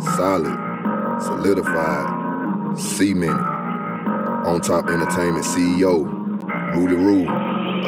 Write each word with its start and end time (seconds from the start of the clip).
solid, 0.00 1.22
solidified, 1.22 2.78
cemented. 2.78 3.56
On 4.46 4.60
Top 4.60 4.88
Entertainment 4.88 5.44
CEO, 5.44 6.06
Rudy 6.76 6.94
Rule, 6.94 7.28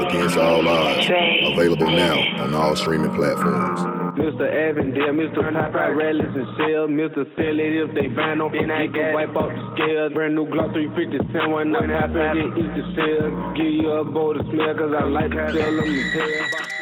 Against 0.06 0.36
All 0.36 0.66
Odds. 0.66 1.06
Available 1.06 1.86
now 1.86 2.18
on 2.42 2.54
all 2.54 2.74
streaming 2.74 3.14
platforms. 3.14 3.80
Mr. 4.18 4.70
Avondale, 4.70 5.14
Mr. 5.14 5.94
Rallies 5.96 6.34
and 6.34 6.46
Shell, 6.56 6.88
Mr. 6.88 7.24
Sell 7.36 7.60
it 7.60 7.72
if 7.78 7.94
they 7.94 8.12
find 8.16 8.40
no 8.40 8.50
then 8.50 8.70
I 8.70 8.88
can 8.88 9.14
wipe 9.14 9.36
off 9.36 9.50
the 9.50 9.74
scales. 9.76 10.12
Brand 10.12 10.34
new 10.34 10.46
Glock 10.46 10.72
350, 10.72 11.32
10 11.32 11.50
one 11.52 11.70
nothing 11.70 11.90
happen, 11.90 12.34
get 12.34 12.58
eat 12.58 12.74
the 12.74 12.84
shell. 12.96 13.54
Give 13.54 13.66
you 13.66 13.90
a 13.92 14.04
bowl 14.04 14.34
to 14.34 14.42
smell, 14.50 14.74
cause 14.74 14.92
I 14.98 15.04
like 15.04 15.30
to 15.30 15.36
tell 15.36 15.76
them. 15.76 16.77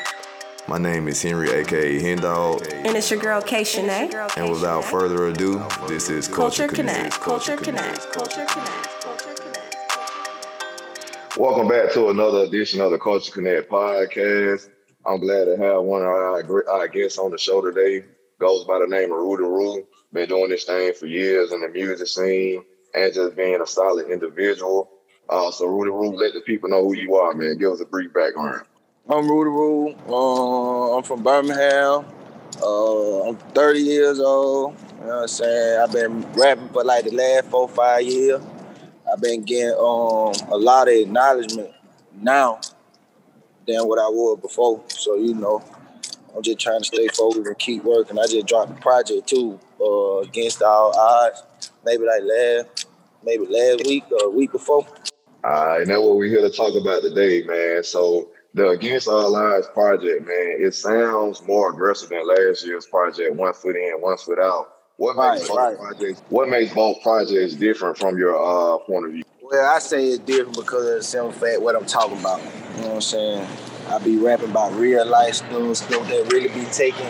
My 0.69 0.79
name 0.79 1.07
is 1.07 1.23
Henry, 1.23 1.49
aka 1.51 2.01
Hendog, 2.01 2.73
And 2.73 2.97
it's 2.97 3.09
your 3.11 3.21
girl 3.21 3.41
K 3.41 3.63
Shanae. 3.63 4.37
and 4.37 4.51
without 4.51 4.83
further 4.85 5.27
ado, 5.29 5.63
this 5.87 6.11
is 6.11 6.27
Culture 6.27 6.67
Culture, 6.67 6.75
Connect. 6.75 7.21
Culture 7.21 7.57
Connect. 7.57 8.01
Connect. 8.01 8.13
Culture 8.13 8.45
Connect. 8.47 9.01
Culture 9.01 9.35
Connect. 9.35 9.77
Welcome 11.39 11.69
back 11.69 11.93
to 11.93 12.09
another 12.11 12.39
edition 12.45 12.81
of 12.81 12.91
the 12.91 12.99
Culture 12.99 13.31
Connect 13.33 13.71
podcast. 13.71 14.69
I'm 15.05 15.21
glad 15.21 15.45
to 15.45 15.57
have 15.57 15.83
one 15.85 16.03
of 16.03 16.09
our, 16.09 16.43
gr- 16.43 16.69
our 16.69 16.89
guests 16.89 17.19
on 17.19 17.31
the 17.31 17.39
show 17.39 17.61
today. 17.61 18.05
Goes 18.41 18.65
by 18.65 18.81
the 18.81 18.89
name 18.89 19.13
of 19.13 19.19
Rudy 19.19 19.45
Rule. 19.45 19.85
Been 20.13 20.29
doing 20.29 20.51
this 20.51 20.65
thing 20.65 20.93
for 20.95 21.07
years 21.07 21.53
in 21.53 21.61
the 21.61 21.69
music 21.69 22.09
scene 22.09 22.65
and 22.95 23.15
just 23.15 23.37
being 23.37 23.61
a 23.61 23.67
solid 23.67 24.11
individual. 24.11 24.91
Uh, 25.29 25.51
so 25.53 25.67
Rudy 25.67 25.91
Rule, 25.91 26.17
let 26.17 26.35
the 26.35 26.41
people 26.41 26.69
know 26.69 26.83
who 26.83 26.95
you 26.97 27.15
are, 27.15 27.33
man. 27.35 27.57
Give 27.59 27.71
us 27.73 27.81
a 27.81 27.87
brief 27.87 28.13
background. 28.13 28.63
I'm 29.09 29.29
Rule. 29.31 29.95
Uh, 30.09 30.97
I'm 30.97 31.05
from 31.05 31.23
Birmingham. 31.23 32.05
Uh, 32.61 33.29
I'm 33.29 33.37
30 33.37 33.79
years 33.79 34.19
old. 34.19 34.75
You 34.99 35.07
know 35.07 35.07
what 35.07 35.23
I'm 35.23 35.29
saying? 35.29 35.81
I've 35.81 35.93
been 35.93 36.33
rapping 36.33 36.69
for 36.71 36.83
like 36.83 37.05
the 37.05 37.13
last 37.13 37.47
four, 37.47 37.69
five 37.69 38.03
years. 38.03 38.43
I've 39.11 39.21
been 39.23 39.45
getting 39.45 39.77
um, 39.79 40.35
a 40.51 40.57
lot 40.59 40.89
of 40.89 40.95
acknowledgement 40.95 41.71
now 42.21 42.61
than 43.69 43.87
what 43.87 44.01
I 44.01 44.09
was 44.09 44.41
before. 44.41 44.83
So, 44.89 45.15
you 45.15 45.35
know, 45.35 45.63
I'm 46.35 46.43
just 46.43 46.59
trying 46.59 46.81
to 46.81 46.85
stay 46.85 47.07
focused 47.07 47.47
and 47.47 47.59
keep 47.61 47.85
working. 47.85 48.19
I 48.19 48.27
just 48.27 48.49
dropped 48.49 48.77
a 48.77 48.81
project 48.81 49.29
too, 49.29 49.61
uh, 49.81 50.19
against 50.23 50.63
all 50.63 50.93
odds. 50.99 51.45
Maybe 51.85 52.03
like 52.05 52.23
last, 52.25 52.89
maybe 53.25 53.47
last 53.47 53.87
week 53.87 54.03
or 54.11 54.27
a 54.27 54.31
week 54.31 54.51
before. 54.51 54.85
Uh, 55.45 55.77
and 55.79 55.91
that's 55.91 56.01
what 56.01 56.17
we're 56.17 56.29
here 56.29 56.41
to 56.41 56.51
talk 56.51 56.75
about 56.75 57.03
today, 57.03 57.45
man. 57.45 57.85
So 57.85 58.31
the 58.57 58.71
Against 58.71 59.07
All 59.07 59.37
Odds 59.37 59.69
project, 59.75 60.27
man, 60.27 60.57
it 60.59 60.75
sounds 60.75 61.43
more 61.47 61.71
aggressive 61.71 62.09
than 62.09 62.27
last 62.27 62.67
year's 62.67 62.87
project, 62.87 63.35
one 63.37 63.53
foot 63.53 63.77
in, 63.77 64.01
one 64.01 64.17
foot 64.17 64.39
out. 64.39 64.69
What 64.97 65.15
makes 65.17 65.43
Right, 65.43 65.49
both 65.49 65.59
right. 65.59 65.79
projects 65.79 66.23
what 66.31 66.49
makes 66.49 66.73
both 66.75 67.03
projects 67.03 67.53
different 67.53 67.99
from 67.99 68.17
your 68.17 68.35
uh 68.35 68.79
point 68.79 69.05
of 69.05 69.13
view? 69.13 69.25
Well, 69.43 69.75
I 69.75 69.79
say 69.79 70.07
it's 70.07 70.19
different 70.21 70.57
because 70.57 70.89
of 70.89 70.95
the 70.95 71.03
simple 71.03 71.33
fact 71.33 71.61
what 71.61 71.77
I'm 71.77 71.85
talking 71.85 72.19
about. 72.19 72.41
You 72.41 72.47
know 72.81 72.89
what 72.89 72.95
I'm 72.95 73.01
saying? 73.03 73.47
I 73.91 73.99
be 73.99 74.17
rapping 74.17 74.51
about 74.51 74.73
real 74.73 75.05
life 75.07 75.35
stuff, 75.35 75.77
stuff 75.77 76.09
that 76.09 76.33
really 76.33 76.49
be 76.49 76.65
taking 76.73 77.07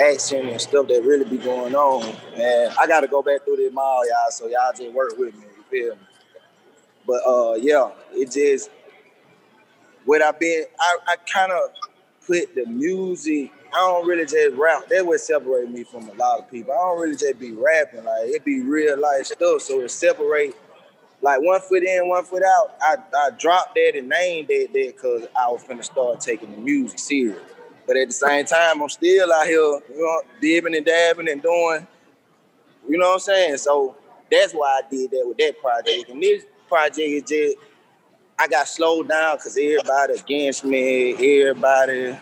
action 0.00 0.48
and 0.48 0.60
stuff 0.60 0.88
that 0.88 1.04
really 1.04 1.24
be 1.24 1.38
going 1.38 1.76
on. 1.76 2.12
And 2.34 2.74
I 2.76 2.88
gotta 2.88 3.06
go 3.06 3.22
back 3.22 3.44
through 3.44 3.56
this 3.58 3.72
mall, 3.72 4.04
y'all, 4.04 4.30
so 4.32 4.48
y'all 4.48 4.72
just 4.76 4.92
work 4.92 5.16
with 5.16 5.32
me, 5.36 5.44
you 5.56 5.64
feel 5.70 5.94
me? 5.94 6.02
But 7.06 7.22
uh 7.24 7.54
yeah, 7.54 7.92
it 8.12 8.32
just 8.32 8.68
what 10.04 10.22
I've 10.22 10.38
been 10.38 10.64
I, 10.78 10.96
I 11.08 11.16
kind 11.32 11.52
of 11.52 11.70
put 12.26 12.54
the 12.54 12.66
music. 12.66 13.52
I 13.74 13.78
don't 13.78 14.06
really 14.06 14.24
just 14.24 14.56
rap. 14.56 14.88
That 14.88 15.06
would 15.06 15.20
separate 15.20 15.70
me 15.70 15.84
from 15.84 16.08
a 16.08 16.12
lot 16.14 16.40
of 16.40 16.50
people. 16.50 16.72
I 16.72 16.76
don't 16.76 17.00
really 17.00 17.16
just 17.16 17.38
be 17.38 17.52
rapping. 17.52 18.04
Like 18.04 18.26
it 18.28 18.44
be 18.44 18.60
real 18.60 19.00
life 19.00 19.26
stuff. 19.26 19.62
So 19.62 19.80
it 19.80 19.90
separate 19.90 20.54
like 21.22 21.40
one 21.40 21.60
foot 21.60 21.84
in, 21.84 22.08
one 22.08 22.24
foot 22.24 22.42
out. 22.42 22.76
I, 22.80 22.96
I 23.16 23.30
dropped 23.38 23.74
that 23.76 23.92
and 23.96 24.08
named 24.08 24.48
that 24.48 24.68
there 24.72 24.92
because 24.92 25.26
I 25.38 25.48
was 25.48 25.62
gonna 25.64 25.82
start 25.82 26.20
taking 26.20 26.50
the 26.50 26.58
music 26.58 26.98
serious. 26.98 27.40
But 27.86 27.96
at 27.96 28.08
the 28.08 28.14
same 28.14 28.44
time, 28.44 28.82
I'm 28.82 28.88
still 28.88 29.32
out 29.32 29.46
here, 29.46 29.56
you 29.56 29.82
know, 29.90 30.22
dibbing 30.40 30.76
and 30.76 30.86
dabbing 30.86 31.28
and 31.28 31.42
doing, 31.42 31.86
you 32.88 32.98
know 32.98 33.08
what 33.08 33.14
I'm 33.14 33.20
saying? 33.20 33.56
So 33.58 33.96
that's 34.30 34.52
why 34.52 34.80
I 34.84 34.88
did 34.88 35.10
that 35.10 35.24
with 35.26 35.38
that 35.38 35.60
project. 35.60 36.08
And 36.08 36.22
this 36.22 36.44
project 36.68 36.98
is 36.98 37.22
just, 37.22 37.56
I 38.42 38.48
got 38.48 38.66
slowed 38.66 39.08
down 39.08 39.36
because 39.36 39.56
everybody 39.56 40.14
against 40.14 40.64
me, 40.64 41.12
everybody 41.40 42.18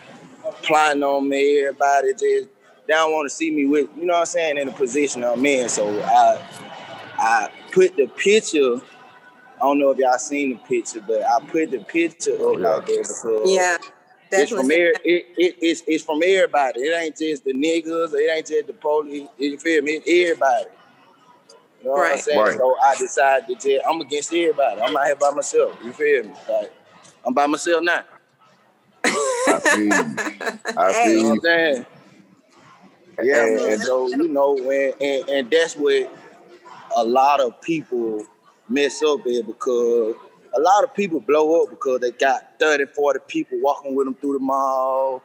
plotting 0.61 1.01
on 1.01 1.27
me, 1.27 1.61
everybody 1.61 2.11
just, 2.11 2.47
they 2.85 2.93
don't 2.93 3.11
want 3.11 3.27
to 3.27 3.35
see 3.35 3.49
me 3.49 3.65
with, 3.65 3.89
you 3.97 4.05
know 4.05 4.13
what 4.13 4.19
I'm 4.19 4.25
saying, 4.27 4.57
in 4.59 4.67
the 4.67 4.73
position 4.73 5.23
I'm 5.23 5.43
in. 5.43 5.67
So 5.67 5.99
I, 6.03 6.39
I 7.17 7.49
put 7.71 7.95
the 7.97 8.05
picture. 8.05 8.75
I 8.75 9.59
don't 9.61 9.79
know 9.79 9.89
if 9.89 9.97
y'all 9.97 10.19
seen 10.19 10.49
the 10.51 10.55
picture, 10.57 11.03
but 11.07 11.23
I 11.23 11.39
put 11.47 11.71
the 11.71 11.79
picture 11.79 12.33
up 12.35 12.59
like 12.59 12.85
that 12.85 12.85
because 12.85 13.51
Yeah. 13.51 13.77
it's 14.31 14.51
from 14.51 14.67
Definitely. 14.67 14.75
er- 14.83 14.93
it, 15.03 15.25
it, 15.37 15.55
it's, 15.59 15.81
it's 15.87 16.03
from 16.03 16.21
everybody. 16.23 16.81
It 16.81 17.01
ain't 17.01 17.17
just 17.17 17.45
the 17.45 17.53
niggas. 17.53 18.13
It 18.13 18.29
ain't 18.31 18.45
just 18.45 18.67
the 18.67 18.73
police. 18.73 19.27
You 19.39 19.57
feel 19.57 19.81
me? 19.81 19.93
It's 20.05 20.07
everybody. 20.29 20.65
You 21.81 21.87
know 21.87 21.91
what 21.93 22.05
I'm 22.05 22.11
Right. 22.11 22.19
saying? 22.19 22.39
Right. 22.39 22.57
So 22.57 22.75
I 22.83 22.95
decided 22.97 23.59
to 23.59 23.79
tell, 23.79 23.89
I'm 23.91 24.01
against 24.01 24.33
everybody. 24.33 24.81
I'm 24.81 24.95
out 24.95 25.05
here 25.05 25.15
by 25.15 25.31
myself. 25.31 25.77
You 25.83 25.93
feel 25.93 26.23
me? 26.23 26.33
Like 26.49 26.71
I'm 27.25 27.33
by 27.33 27.47
myself 27.47 27.83
now. 27.83 28.03
I 29.03 29.59
feel 29.63 29.79
you. 29.85 29.91
I 30.77 30.91
Hey. 30.93 31.13
You 31.13 31.19
feel 31.19 31.23
know 31.23 31.29
what. 31.29 31.33
I'm 31.33 31.41
saying? 31.41 31.85
Yeah, 33.23 33.45
And- 33.45 33.55
man. 33.55 33.79
So 33.79 34.07
you 34.09 34.27
know, 34.27 34.53
when 34.53 34.93
and, 35.01 35.29
and 35.29 35.51
that's 35.51 35.75
what 35.75 36.09
a 36.97 37.03
lot 37.03 37.39
of 37.39 37.59
people 37.61 38.25
mess 38.69 39.01
up 39.03 39.19
at 39.25 39.45
because 39.47 40.15
a 40.55 40.59
lot 40.59 40.83
of 40.83 40.93
people 40.93 41.19
blow 41.19 41.63
up 41.63 41.69
because 41.69 42.01
they 42.01 42.11
got 42.11 42.59
30, 42.59 42.85
40 42.87 43.19
people 43.27 43.59
walking 43.61 43.95
with 43.95 44.05
them 44.05 44.15
through 44.15 44.33
the 44.33 44.39
mall 44.39 45.23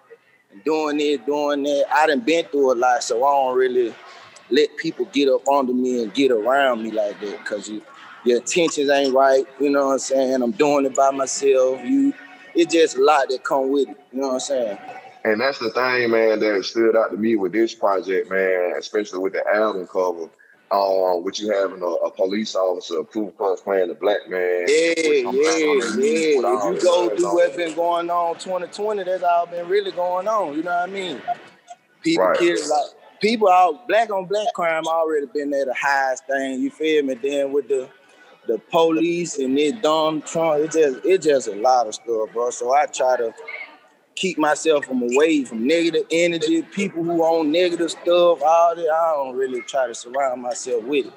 and 0.53 0.63
doing 0.65 0.97
this, 0.99 1.19
doing 1.27 1.63
that. 1.65 1.87
I 1.93 2.07
done 2.07 2.21
been 2.21 2.45
through 2.47 2.73
a 2.73 2.77
lot, 2.77 3.03
so 3.03 3.25
I 3.25 3.31
don't 3.31 3.57
really 3.59 3.95
let 4.51 4.77
people 4.77 5.07
get 5.07 5.29
up 5.29 5.47
under 5.49 5.73
me 5.73 6.03
and 6.03 6.15
get 6.15 6.31
around 6.31 6.83
me 6.83 6.91
like 6.91 7.19
that 7.21 7.39
because 7.39 7.69
you, 7.69 7.83
your 8.25 8.39
intentions 8.39 8.89
ain't 8.91 9.15
right. 9.15 9.45
You 9.61 9.71
know 9.71 9.87
what 9.87 9.93
I'm 9.93 9.99
saying? 9.99 10.43
I'm 10.43 10.53
doing 10.53 10.87
it 10.87 10.95
by 10.95 11.11
myself. 11.11 11.85
You, 11.85 12.13
it's 12.55 12.73
just 12.73 12.97
a 12.97 13.03
lot 13.03 13.29
that 13.29 13.45
come 13.45 13.71
with 13.71 13.89
it. 13.89 13.97
You 14.13 14.21
know 14.21 14.29
what 14.29 14.35
I'm 14.35 14.41
saying? 14.41 14.79
And 15.25 15.41
that's 15.41 15.59
the 15.59 15.71
thing, 15.71 16.11
man, 16.11 16.39
that 16.39 16.65
stood 16.65 16.97
out 16.97 17.11
to 17.11 17.17
me 17.17 17.35
with 17.37 17.53
this 17.53 17.75
project, 17.75 18.31
man, 18.31 18.75
especially 18.79 19.19
with 19.19 19.33
the 19.33 19.45
album 19.55 19.87
cover. 19.87 20.29
Um, 20.69 21.23
with 21.23 21.39
you 21.39 21.53
having 21.53 21.81
a, 21.81 21.87
a 21.87 22.11
police 22.11 22.57
officer, 22.57 22.99
a 22.99 23.05
Ku 23.05 23.31
Klux 23.39 23.61
playing 23.61 23.87
the 23.87 23.95
black 23.95 24.29
man. 24.29 24.65
Yeah, 24.67 24.95
yeah, 24.97 25.23
some 25.23 25.37
black 25.37 25.55
on 25.55 25.79
the 25.79 25.97
knee 25.97 26.37
with 26.37 26.45
yeah. 26.45 26.71
If 26.71 26.75
you 26.75 26.89
go 26.89 27.17
through 27.17 27.35
what's 27.35 27.57
been 27.57 27.75
going 27.77 28.11
on 28.11 28.35
2020, 28.35 29.05
that's 29.05 29.23
all 29.23 29.47
been 29.47 29.69
really 29.69 29.93
going 29.93 30.27
on. 30.27 30.57
You 30.57 30.65
know 30.65 30.73
what 30.73 30.89
I 30.89 30.93
mean? 30.93 31.23
People 32.03 32.25
Right. 32.25 32.39
kill 32.41 32.57
like 32.69 32.87
people 33.21 33.49
out 33.49 33.87
black 33.89 34.11
on 34.11 34.27
black 34.27 34.47
crime 34.55 34.87
already 34.87 35.27
been 35.27 35.51
there 35.51 35.65
the 35.65 35.75
highest 35.75 36.27
thing. 36.27 36.61
You 36.61 36.71
feel 36.71 37.05
me? 37.05 37.15
Then 37.15 37.53
with 37.53 37.69
the 37.69 37.89
the 38.47 38.59
police 38.71 39.39
and 39.39 39.57
this 39.57 39.73
dumb 39.83 40.23
Trump, 40.23 40.65
it 40.65 40.73
just 40.73 41.05
it 41.05 41.23
just 41.23 41.49
a 41.49 41.55
lot 41.55 41.87
of 41.87 41.95
stuff, 41.95 42.33
bro. 42.33 42.51
So 42.51 42.73
I 42.75 42.87
try 42.87 43.17
to 43.17 43.35
keep 44.15 44.39
myself 44.39 44.87
from 44.87 45.03
away 45.03 45.45
from 45.45 45.67
negative 45.67 46.07
energy, 46.11 46.63
people 46.63 47.05
who 47.05 47.25
own 47.25 47.53
negative 47.53 47.91
stuff, 47.91 48.41
all 48.43 48.75
that. 48.75 48.91
I 48.91 49.13
don't 49.15 49.37
really 49.37 49.61
try 49.63 49.87
to 49.87 49.95
surround 49.95 50.43
myself 50.43 50.85
with 50.85 51.07
it. 51.07 51.13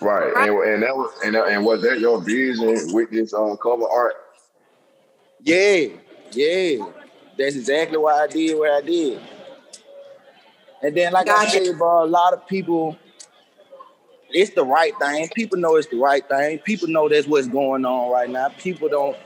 Right. 0.00 0.32
And, 0.36 0.58
and 0.74 0.82
that 0.82 0.94
was 0.94 1.12
and, 1.24 1.34
and 1.34 1.64
was 1.64 1.82
that 1.82 2.00
your 2.00 2.22
vision 2.22 2.94
with 2.94 3.10
this 3.10 3.32
uh, 3.32 3.56
cover 3.56 3.88
art? 3.88 4.14
Yeah, 5.42 5.86
yeah. 6.32 6.86
That's 7.38 7.56
exactly 7.56 7.98
why 7.98 8.22
I 8.22 8.26
did 8.26 8.58
what 8.58 8.70
I 8.70 8.80
did. 8.80 9.20
And 10.86 10.96
then, 10.96 11.12
like 11.12 11.28
I 11.28 11.48
said, 11.48 11.76
bro, 11.78 12.04
a 12.04 12.06
lot 12.06 12.32
of 12.32 12.46
people, 12.46 12.96
it's 14.30 14.52
the 14.52 14.64
right 14.64 14.92
thing. 15.00 15.28
People 15.34 15.58
know 15.58 15.74
it's 15.74 15.88
the 15.88 15.96
right 15.96 16.26
thing. 16.28 16.60
People 16.60 16.86
know 16.86 17.08
that's 17.08 17.26
what's 17.26 17.48
going 17.48 17.84
on 17.84 18.12
right 18.12 18.30
now. 18.30 18.50
People 18.50 18.88
don't. 18.88 19.16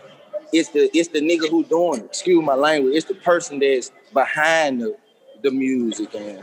It's 0.55 0.71
the 0.71 0.91
it's 0.97 1.11
the 1.11 1.21
nigga 1.21 1.51
who 1.51 1.63
doing 1.65 2.01
it. 2.01 2.07
Excuse 2.07 2.43
my 2.43 2.55
language. 2.55 2.95
It's 2.97 3.05
the 3.05 3.15
person 3.15 3.59
that's 3.59 3.93
behind 4.15 4.81
the 4.81 4.97
the 5.43 5.51
music, 5.51 6.15
and 6.15 6.43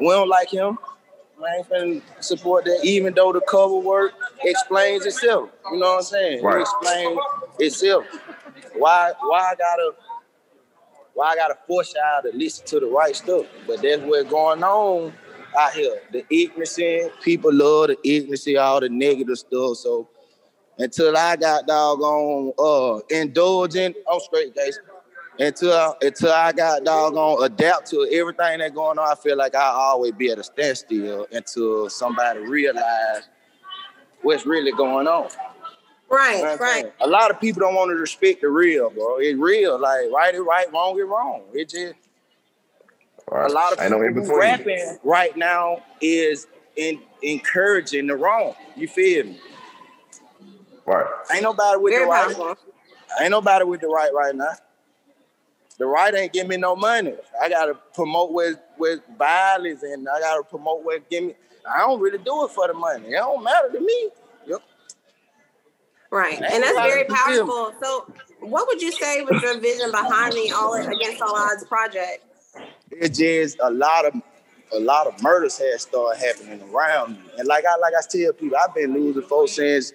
we 0.00 0.08
don't 0.08 0.28
like 0.28 0.50
him. 0.52 0.76
I 1.40 1.56
ain't 1.58 1.70
finna 1.70 2.02
support 2.18 2.64
that, 2.64 2.80
even 2.82 3.14
though 3.14 3.32
the 3.32 3.40
cover 3.42 3.76
work 3.76 4.14
explains 4.42 5.06
itself. 5.06 5.48
You 5.70 5.78
know 5.78 5.90
what 5.90 5.96
I'm 5.98 6.02
saying? 6.02 6.42
Right. 6.42 6.56
It 6.56 6.62
explains 6.62 7.18
itself. 7.60 8.04
Why 8.74 9.12
why 9.20 9.52
I 9.52 9.54
gotta 9.54 9.94
why 11.14 11.32
I 11.32 11.36
gotta 11.36 11.58
force 11.66 11.94
y'all 11.94 12.22
to 12.30 12.36
listen 12.36 12.66
to 12.66 12.80
the 12.80 12.86
right 12.86 13.14
stuff? 13.14 13.46
But 13.66 13.82
that's 13.82 14.02
what's 14.02 14.30
going 14.30 14.62
on 14.62 15.12
out 15.58 15.72
here. 15.72 16.00
The 16.12 16.24
ignorance, 16.30 16.78
people 17.22 17.52
love 17.52 17.88
the 17.88 17.98
ignorance, 18.04 18.46
all 18.58 18.80
the 18.80 18.88
negative 18.88 19.38
stuff. 19.38 19.76
So 19.78 20.08
until 20.78 21.16
I 21.16 21.36
got 21.36 21.66
doggone 21.66 22.52
uh 22.58 23.00
indulgent, 23.10 23.96
I'm 24.10 24.20
straight, 24.20 24.54
guys. 24.54 24.78
until 25.38 25.96
until 26.00 26.32
I 26.32 26.52
got 26.52 26.84
doggone 26.84 27.42
adapt 27.44 27.90
to 27.90 28.08
everything 28.12 28.58
that's 28.58 28.74
going 28.74 28.98
on, 28.98 29.12
I 29.12 29.14
feel 29.14 29.36
like 29.36 29.54
I 29.54 29.68
always 29.68 30.12
be 30.12 30.30
at 30.30 30.38
a 30.38 30.44
standstill 30.44 31.26
until 31.32 31.90
somebody 31.90 32.40
realize 32.40 33.28
what's 34.22 34.46
really 34.46 34.72
going 34.72 35.08
on. 35.08 35.28
Right, 36.10 36.36
You 36.38 36.42
know 36.44 36.56
right. 36.56 36.82
saying? 36.82 36.92
A 37.00 37.06
lot 37.06 37.30
of 37.30 37.40
people 37.40 37.60
don't 37.60 37.74
want 37.76 37.90
to 37.90 37.94
respect 37.94 38.40
the 38.42 38.48
real, 38.48 38.90
bro. 38.90 39.18
It's 39.18 39.38
real. 39.38 39.78
Like 39.80 40.10
right 40.12 40.34
is 40.34 40.40
right, 40.40 40.72
wrong 40.72 40.98
is 40.98 41.06
wrong. 41.06 41.42
It 41.54 41.68
just 41.68 41.94
Right. 43.30 43.50
a 43.50 43.52
lot 43.52 43.72
of 43.72 43.80
Ain't 43.80 43.92
no 43.92 44.02
in 44.02 44.08
people 44.14 44.22
who 44.22 44.28
between. 44.28 44.40
rapping 44.40 44.98
right 45.04 45.36
now 45.36 45.82
is 46.00 46.48
in, 46.76 47.00
encouraging 47.22 48.08
the 48.08 48.16
wrong. 48.16 48.54
You 48.76 48.88
feel 48.88 49.24
me? 49.26 49.38
Right. 50.86 51.06
Ain't 51.32 51.42
nobody 51.44 51.78
with 51.78 51.94
Very 51.94 52.04
the 52.06 52.10
right. 52.10 52.36
powerful. 52.36 52.56
Ain't 53.20 53.30
nobody 53.30 53.64
with 53.64 53.80
the 53.80 53.88
right 53.88 54.12
right 54.14 54.34
now. 54.34 54.52
The 55.78 55.86
right 55.86 56.14
ain't 56.14 56.32
give 56.32 56.48
me 56.48 56.56
no 56.56 56.76
money. 56.76 57.14
I 57.40 57.48
gotta 57.48 57.74
promote 57.94 58.32
with 58.32 58.58
with 58.78 59.00
violence 59.18 59.82
and 59.82 60.08
I 60.08 60.20
gotta 60.20 60.42
promote 60.42 60.84
with 60.84 61.08
give 61.08 61.24
me. 61.24 61.34
I 61.72 61.80
don't 61.80 62.00
really 62.00 62.18
do 62.18 62.44
it 62.44 62.50
for 62.50 62.66
the 62.68 62.74
money. 62.74 63.08
It 63.08 63.12
don't 63.12 63.42
matter 63.44 63.70
to 63.72 63.80
me. 63.80 64.10
Yep. 66.12 66.18
Right. 66.18 66.40
That's 66.40 66.54
And 66.54 66.62
that's 66.62 66.78
very 66.78 67.00
You 67.00 67.06
feel 67.06 67.46
me? 67.46 67.50
powerful. 67.50 67.74
So 67.82 68.12
what 68.40 68.66
would 68.68 68.82
you 68.82 68.92
say 68.92 69.22
was 69.22 69.42
your 69.42 69.58
vision 69.60 69.90
behind 69.90 70.32
the 70.32 70.52
All 70.56 70.74
Against 70.74 71.22
All 71.22 71.36
Odds 71.36 71.64
project? 71.64 72.24
It's 72.90 73.18
just 73.18 73.58
a 73.62 73.70
lot 73.70 74.06
of 74.06 74.14
a 74.72 74.78
lot 74.78 75.06
of 75.06 75.20
murders 75.22 75.58
had 75.58 75.80
started 75.80 76.20
happening 76.20 76.62
around 76.72 77.14
me. 77.14 77.22
And 77.38 77.48
like 77.48 77.64
I 77.64 77.76
like 77.78 77.92
I 77.96 78.02
tell 78.08 78.32
people, 78.32 78.56
I've 78.56 78.74
been 78.74 78.94
losing 78.94 79.22
folks 79.22 79.52
since 79.52 79.92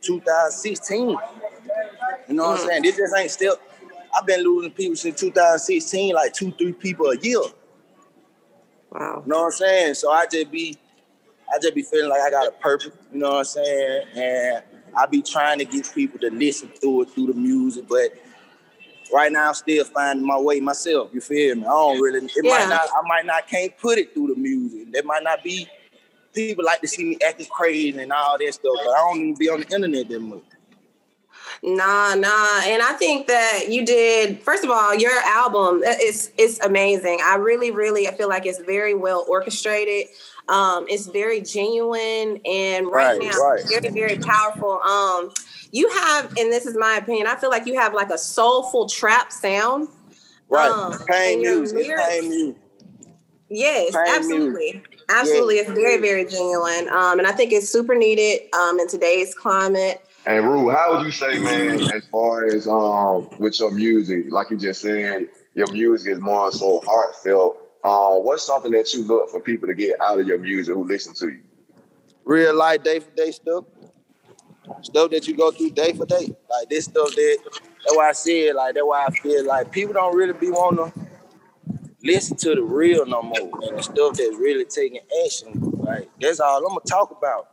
2016. 0.00 0.98
You 0.98 2.34
know 2.34 2.48
what 2.48 2.60
I'm 2.60 2.64
mm. 2.64 2.68
saying? 2.68 2.82
This 2.82 2.96
just 2.96 3.14
ain't 3.16 3.30
still. 3.30 3.56
I've 4.16 4.26
been 4.26 4.44
losing 4.44 4.70
people 4.70 4.96
since 4.96 5.18
2016, 5.20 6.14
like 6.14 6.32
two, 6.32 6.52
three 6.52 6.72
people 6.72 7.06
a 7.06 7.16
year. 7.18 7.40
Wow. 8.92 9.22
You 9.24 9.32
know 9.32 9.40
what 9.40 9.44
I'm 9.46 9.50
saying? 9.52 9.94
So 9.94 10.12
I 10.12 10.26
just 10.26 10.50
be, 10.52 10.78
I 11.52 11.58
just 11.60 11.74
be 11.74 11.82
feeling 11.82 12.10
like 12.10 12.20
I 12.20 12.30
got 12.30 12.46
a 12.46 12.52
purpose. 12.52 12.92
You 13.12 13.18
know 13.18 13.30
what 13.30 13.38
I'm 13.38 13.44
saying? 13.44 14.06
And 14.14 14.62
I 14.96 15.06
be 15.06 15.22
trying 15.22 15.58
to 15.58 15.64
get 15.64 15.90
people 15.94 16.18
to 16.20 16.30
listen 16.30 16.70
to 16.82 17.02
it 17.02 17.10
through 17.10 17.28
the 17.28 17.34
music, 17.34 17.86
but 17.88 18.10
right 19.12 19.30
now 19.30 19.48
I'm 19.48 19.54
still 19.54 19.84
finding 19.84 20.26
my 20.26 20.38
way 20.38 20.60
myself. 20.60 21.10
You 21.12 21.20
feel 21.20 21.56
me? 21.56 21.62
I 21.64 21.68
don't 21.68 22.00
really. 22.00 22.26
It 22.26 22.32
Yeah. 22.44 22.50
might 22.50 22.68
not. 22.68 22.88
I 22.88 23.06
might 23.06 23.26
not 23.26 23.48
can't 23.48 23.76
put 23.78 23.98
it 23.98 24.14
through 24.14 24.28
the 24.28 24.36
music. 24.36 24.92
There 24.92 25.02
might 25.04 25.22
not 25.22 25.42
be 25.42 25.68
people 26.34 26.64
like 26.64 26.80
to 26.80 26.88
see 26.88 27.04
me 27.04 27.18
acting 27.26 27.46
crazy 27.46 27.98
and 27.98 28.12
all 28.12 28.38
that 28.38 28.54
stuff, 28.54 28.74
but 28.84 28.90
I 28.90 28.98
don't 28.98 29.20
even 29.20 29.34
be 29.34 29.48
on 29.48 29.60
the 29.60 29.74
internet 29.74 30.08
that 30.08 30.20
much. 30.20 30.42
Nah, 31.66 32.14
nah. 32.14 32.60
And 32.66 32.82
I 32.82 32.94
think 32.98 33.26
that 33.28 33.70
you 33.70 33.86
did, 33.86 34.42
first 34.42 34.64
of 34.64 34.70
all, 34.70 34.94
your 34.94 35.18
album 35.24 35.82
is 35.82 36.30
it's 36.36 36.60
amazing. 36.60 37.20
I 37.24 37.36
really, 37.36 37.70
really 37.70 38.06
I 38.06 38.14
feel 38.14 38.28
like 38.28 38.44
it's 38.44 38.58
very 38.60 38.94
well 38.94 39.24
orchestrated. 39.28 40.08
Um, 40.50 40.84
it's 40.90 41.06
very 41.06 41.40
genuine 41.40 42.38
and 42.44 42.86
right, 42.88 43.18
Right, 43.18 43.22
now 43.22 43.38
right. 43.38 43.64
very, 43.66 43.88
very 43.88 44.18
powerful. 44.18 44.78
Um, 44.82 45.32
you 45.72 45.88
have, 45.88 46.26
and 46.36 46.52
this 46.52 46.66
is 46.66 46.76
my 46.76 46.96
opinion, 46.96 47.26
I 47.28 47.36
feel 47.36 47.48
like 47.48 47.66
you 47.66 47.78
have 47.80 47.94
like 47.94 48.10
a 48.10 48.18
soulful 48.18 48.86
trap 48.86 49.32
sound. 49.32 49.88
Right? 50.50 50.70
Um, 50.70 50.92
pain 51.08 51.40
music. 51.40 51.78
Lyrics- 51.78 52.08
pain 52.08 52.28
music. 52.28 52.56
Yes, 53.48 53.94
Pain 53.94 54.04
absolutely. 54.16 54.82
Absolutely. 55.08 55.56
It's 55.56 55.70
very, 55.70 55.98
very 55.98 56.24
genuine. 56.26 56.88
Um, 56.88 57.18
and 57.18 57.26
I 57.26 57.32
think 57.32 57.52
it's 57.52 57.68
super 57.70 57.94
needed 57.94 58.42
um 58.54 58.80
in 58.80 58.88
today's 58.88 59.34
climate. 59.34 60.03
And 60.26 60.46
Rue, 60.46 60.70
how 60.70 60.96
would 60.96 61.04
you 61.04 61.12
say, 61.12 61.38
man, 61.38 61.90
as 61.92 62.04
far 62.10 62.46
as 62.46 62.66
um 62.66 63.28
with 63.38 63.60
your 63.60 63.70
music, 63.70 64.26
like 64.30 64.50
you 64.50 64.56
just 64.56 64.80
said, 64.80 65.28
your 65.54 65.70
music 65.72 66.12
is 66.12 66.20
more 66.20 66.50
so 66.50 66.80
heartfelt. 66.86 67.58
Uh, 67.84 68.14
what's 68.14 68.42
something 68.42 68.72
that 68.72 68.94
you 68.94 69.04
look 69.04 69.28
for 69.28 69.40
people 69.40 69.68
to 69.68 69.74
get 69.74 70.00
out 70.00 70.18
of 70.18 70.26
your 70.26 70.38
music 70.38 70.74
who 70.74 70.84
listen 70.84 71.12
to 71.14 71.28
you? 71.28 71.40
real 72.24 72.54
life 72.54 72.82
day 72.82 73.00
for 73.00 73.10
day 73.12 73.30
stuff. 73.30 73.64
Stuff 74.82 75.10
that 75.10 75.28
you 75.28 75.36
go 75.36 75.50
through 75.50 75.70
day 75.70 75.92
for 75.92 76.06
day. 76.06 76.34
Like 76.50 76.68
this 76.70 76.86
stuff 76.86 77.10
that 77.14 77.38
that's 77.44 77.96
why 77.96 78.08
I 78.08 78.12
said 78.12 78.54
like 78.54 78.74
that's 78.74 78.86
why 78.86 79.06
I 79.06 79.10
feel 79.10 79.46
like 79.46 79.70
people 79.70 79.94
don't 79.94 80.16
really 80.16 80.32
be 80.32 80.50
wanna 80.50 80.92
listen 82.02 82.36
to 82.36 82.54
the 82.54 82.62
real 82.62 83.06
no 83.06 83.22
more 83.22 83.50
and 83.62 83.78
the 83.78 83.82
stuff 83.82 84.16
that's 84.16 84.36
really 84.36 84.64
taking 84.64 85.00
action. 85.24 85.52
Like 85.78 86.08
that's 86.20 86.40
all 86.40 86.58
I'm 86.58 86.68
gonna 86.68 86.80
talk 86.80 87.10
about. 87.10 87.48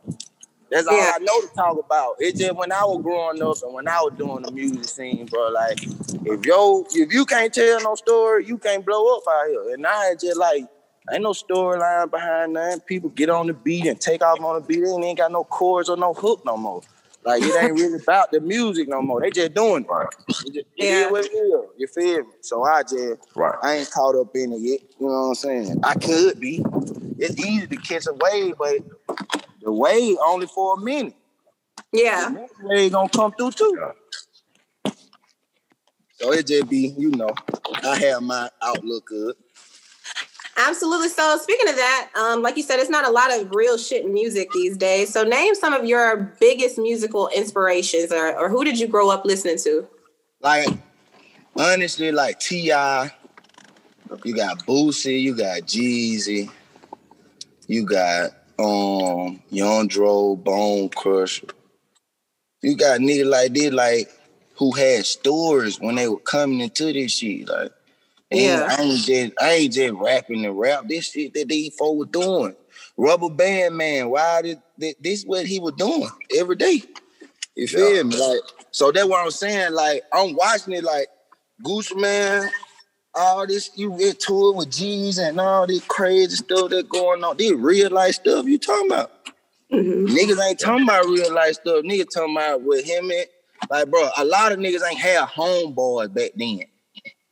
That's 0.72 0.86
all 0.88 0.94
I 0.94 1.18
know 1.20 1.40
to 1.42 1.48
talk 1.54 1.78
about. 1.84 2.16
It's 2.18 2.40
just 2.40 2.56
when 2.56 2.72
I 2.72 2.82
was 2.84 3.02
growing 3.02 3.42
up 3.42 3.62
and 3.62 3.74
when 3.74 3.86
I 3.86 4.00
was 4.00 4.14
doing 4.18 4.42
the 4.42 4.52
music 4.52 4.84
scene, 4.84 5.26
bro. 5.26 5.50
Like 5.50 5.82
if 6.24 6.44
yo 6.46 6.86
if 6.92 7.12
you 7.12 7.26
can't 7.26 7.52
tell 7.52 7.82
no 7.82 7.94
story, 7.94 8.46
you 8.46 8.58
can't 8.58 8.84
blow 8.84 9.16
up 9.16 9.22
out 9.28 9.48
here. 9.48 9.74
And 9.74 9.86
I 9.86 10.14
just 10.20 10.36
like 10.38 10.64
Ain't 11.10 11.22
no 11.22 11.32
storyline 11.32 12.10
behind 12.10 12.54
that. 12.56 12.86
People 12.86 13.10
get 13.10 13.28
on 13.28 13.48
the 13.48 13.52
beat 13.54 13.86
and 13.86 14.00
take 14.00 14.22
off 14.22 14.40
on 14.40 14.54
the 14.54 14.66
beat. 14.66 14.84
They 14.84 14.90
ain't 14.90 15.18
got 15.18 15.32
no 15.32 15.44
chords 15.44 15.88
or 15.88 15.96
no 15.96 16.14
hook 16.14 16.42
no 16.44 16.56
more. 16.56 16.80
Like 17.24 17.42
it 17.42 17.54
ain't 17.60 17.74
really 17.74 17.98
about 18.02 18.30
the 18.30 18.40
music 18.40 18.88
no 18.88 19.02
more. 19.02 19.20
They 19.20 19.30
just 19.30 19.54
doing 19.54 19.84
it. 19.84 19.88
Right. 19.90 20.06
Just, 20.28 20.66
Yeah. 20.76 21.10
what 21.10 21.24
it 21.24 21.32
is. 21.32 21.64
You 21.76 21.86
feel 21.88 22.20
me? 22.20 22.32
So 22.40 22.64
I 22.64 22.82
just 22.82 23.20
Right. 23.34 23.54
I 23.62 23.76
ain't 23.78 23.90
caught 23.90 24.14
up 24.14 24.34
in 24.36 24.52
it 24.52 24.60
yet. 24.60 24.80
You 25.00 25.06
know 25.08 25.12
what 25.12 25.28
I'm 25.28 25.34
saying? 25.34 25.80
I 25.82 25.94
could 25.94 26.38
be. 26.38 26.64
It's 27.18 27.38
easy 27.44 27.66
to 27.66 27.76
catch 27.76 28.06
a 28.06 28.12
wave, 28.14 28.54
but 28.58 28.78
the 29.62 29.72
wave 29.72 30.16
only 30.24 30.46
for 30.46 30.78
a 30.78 30.80
minute. 30.80 31.14
Yeah. 31.92 32.28
The 32.28 32.40
next 32.40 32.54
wave 32.62 32.92
gonna 32.92 33.08
come 33.08 33.32
through 33.32 33.52
too. 33.52 33.92
So 36.14 36.32
it 36.32 36.46
just 36.46 36.68
be, 36.68 36.94
you 36.96 37.10
know, 37.10 37.30
I 37.82 37.96
have 37.96 38.22
my 38.22 38.48
outlook 38.62 39.06
good. 39.06 39.34
Absolutely. 40.56 41.08
So 41.08 41.36
speaking 41.38 41.68
of 41.68 41.76
that, 41.76 42.10
um, 42.14 42.42
like 42.42 42.56
you 42.56 42.62
said, 42.62 42.78
it's 42.78 42.90
not 42.90 43.06
a 43.06 43.10
lot 43.10 43.32
of 43.32 43.50
real 43.52 43.76
shit 43.78 44.08
music 44.08 44.48
these 44.52 44.76
days. 44.76 45.12
So 45.12 45.24
name 45.24 45.54
some 45.54 45.72
of 45.72 45.84
your 45.84 46.36
biggest 46.38 46.78
musical 46.78 47.28
inspirations 47.34 48.12
or, 48.12 48.36
or 48.38 48.48
who 48.48 48.62
did 48.62 48.78
you 48.78 48.86
grow 48.86 49.10
up 49.10 49.24
listening 49.24 49.58
to? 49.64 49.88
Like 50.40 50.68
honestly, 51.56 52.12
like 52.12 52.38
T.I., 52.38 53.10
you 54.24 54.36
got 54.36 54.64
Boosie, 54.66 55.20
you 55.20 55.34
got 55.34 55.62
Jeezy, 55.62 56.50
you 57.66 57.84
got 57.84 58.30
um 58.62 59.42
Young 59.50 59.88
Dro, 59.88 60.36
Bone 60.36 60.88
Crusher. 60.90 61.48
You 62.62 62.76
got 62.76 63.00
niggas 63.00 63.26
like 63.30 63.54
this, 63.54 63.72
like 63.72 64.10
who 64.56 64.72
had 64.72 65.04
stories 65.06 65.80
when 65.80 65.96
they 65.96 66.08
were 66.08 66.18
coming 66.20 66.60
into 66.60 66.92
this 66.92 67.12
shit. 67.12 67.48
Like, 67.48 67.72
Yeah. 68.30 68.60
yeah, 68.60 68.76
I 68.78 68.82
ain't 68.82 69.00
just 69.00 69.32
I 69.42 69.50
ain't 69.52 69.72
just 69.72 69.94
rapping 69.94 70.44
and 70.46 70.58
rap. 70.58 70.88
This 70.88 71.10
shit 71.10 71.34
that 71.34 71.48
these 71.48 71.74
four 71.74 71.96
were 71.96 72.06
doing. 72.06 72.56
Rubber 72.96 73.30
Band 73.30 73.76
Man, 73.76 74.10
why 74.10 74.42
did 74.42 74.60
thi- 74.78 74.96
this 75.00 75.24
what 75.24 75.46
he 75.46 75.58
was 75.60 75.74
doing 75.74 76.08
every 76.36 76.56
day? 76.56 76.82
You 77.56 77.68
feel 77.68 77.96
Yeah. 77.96 78.02
me? 78.04 78.16
Like, 78.16 78.40
so 78.70 78.92
that's 78.92 79.08
what 79.08 79.24
I'm 79.24 79.30
saying. 79.30 79.72
Like, 79.72 80.02
I'm 80.12 80.34
watching 80.34 80.74
it 80.74 80.84
like 80.84 81.08
Goose 81.62 81.94
Man, 81.94 82.50
all 83.14 83.46
this 83.46 83.70
you 83.74 83.92
into 83.98 84.50
it 84.50 84.56
with 84.56 84.70
G's 84.70 85.18
and 85.18 85.38
all 85.38 85.66
this 85.66 85.84
crazy 85.84 86.36
stuff 86.36 86.70
that 86.70 86.88
going 86.88 87.22
on. 87.24 87.36
This 87.36 87.52
real 87.52 87.90
life 87.90 88.14
stuff 88.14 88.46
you 88.46 88.58
talking 88.58 88.90
about. 88.90 89.10
Mm-hmm. 89.70 90.14
Niggas 90.14 90.48
ain't 90.48 90.58
talking 90.58 90.84
about 90.84 91.06
real 91.06 91.32
life 91.32 91.54
stuff. 91.54 91.84
Niggas 91.84 92.10
talking 92.14 92.36
about 92.36 92.62
with 92.62 92.84
him 92.84 93.10
and 93.10 93.26
like, 93.70 93.90
bro, 93.90 94.08
a 94.18 94.24
lot 94.24 94.52
of 94.52 94.58
niggas 94.58 94.86
ain't 94.88 94.98
had 94.98 95.26
homeboys 95.28 96.12
back 96.12 96.32
then. 96.36 96.62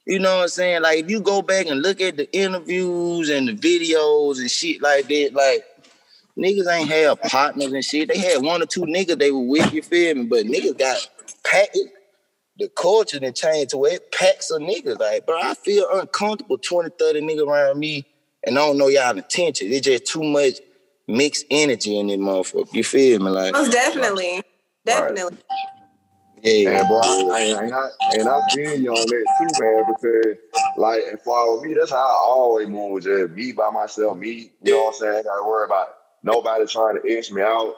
You 0.07 0.19
know 0.19 0.37
what 0.37 0.43
I'm 0.43 0.49
saying? 0.49 0.83
Like, 0.83 1.01
if 1.01 1.11
you 1.11 1.21
go 1.21 1.43
back 1.43 1.67
and 1.67 1.83
look 1.83 2.01
at 2.01 2.17
the 2.17 2.31
interviews 2.33 3.29
and 3.29 3.49
the 3.49 3.53
videos 3.53 4.39
and 4.39 4.51
shit 4.51 4.81
like 4.83 5.07
that, 5.09 5.31
like, 5.35 5.65
niggas 6.37 6.73
ain't 6.73 6.89
have 6.89 7.21
partners 7.23 7.73
and 7.73 7.85
shit. 7.85 8.09
They 8.09 8.19
had 8.19 8.43
one 8.43 8.63
or 8.63 8.67
two 8.67 8.83
niggas 8.83 9.19
they 9.19 9.31
were 9.31 9.41
with, 9.41 9.73
you 9.73 9.83
feel 9.83 10.15
me? 10.15 10.25
But 10.25 10.47
niggas 10.47 10.79
got 10.79 11.09
packed. 11.45 11.79
The 12.61 12.69
culture 12.69 13.19
that 13.19 13.35
changed 13.35 13.71
to 13.71 13.79
where 13.79 13.95
it 13.95 14.13
packs 14.13 14.51
of 14.51 14.61
niggas. 14.63 15.01
Like, 15.01 15.27
bro, 15.27 15.39
I 15.41 15.55
feel 15.55 15.87
uncomfortable 15.93 16.59
20, 16.59 16.91
30 16.99 17.21
niggas 17.23 17.47
around 17.47 17.79
me 17.79 18.07
and 18.45 18.59
I 18.59 18.67
don't 18.67 18.79
know 18.79 18.89
y'all 18.89 19.17
intention. 19.17 19.73
It's 19.73 19.87
just 19.87 20.07
too 20.07 20.23
much 20.23 20.55
mixed 21.07 21.45
energy 21.51 21.99
in 21.99 22.07
this 22.07 22.17
motherfucker. 22.17 22.73
You 22.73 22.85
feel 22.85 23.21
me? 23.21 23.31
Like, 23.31 23.53
Most 23.53 23.73
definitely. 23.73 24.43
Definitely. 24.85 25.39
yeah. 26.43 26.81
And 26.81 26.89
bro, 26.89 27.01
I, 27.01 27.41
and 27.63 27.75
I 27.75 27.89
and 28.13 28.29
I 28.29 28.41
feel 28.55 28.81
you 28.81 28.91
on 28.93 29.07
that 29.07 29.27
too, 29.39 29.65
man, 29.65 29.85
because 29.89 30.37
like 30.77 31.03
and 31.11 31.21
for 31.21 31.61
me, 31.63 31.75
that's 31.75 31.91
how 31.91 31.99
I 31.99 32.21
always 32.23 32.69
move 32.69 33.03
just 33.03 33.33
me 33.33 33.53
by 33.53 33.71
myself, 33.71 34.17
me, 34.17 34.51
you 34.63 34.73
know 34.73 34.85
what 34.85 34.89
I'm 34.89 34.95
saying? 34.95 35.19
I 35.19 35.23
gotta 35.23 35.47
worry 35.47 35.67
about 35.67 35.89
nobody 36.23 36.67
trying 36.67 37.01
to 37.01 37.07
itch 37.07 37.31
me 37.31 37.43
out. 37.43 37.75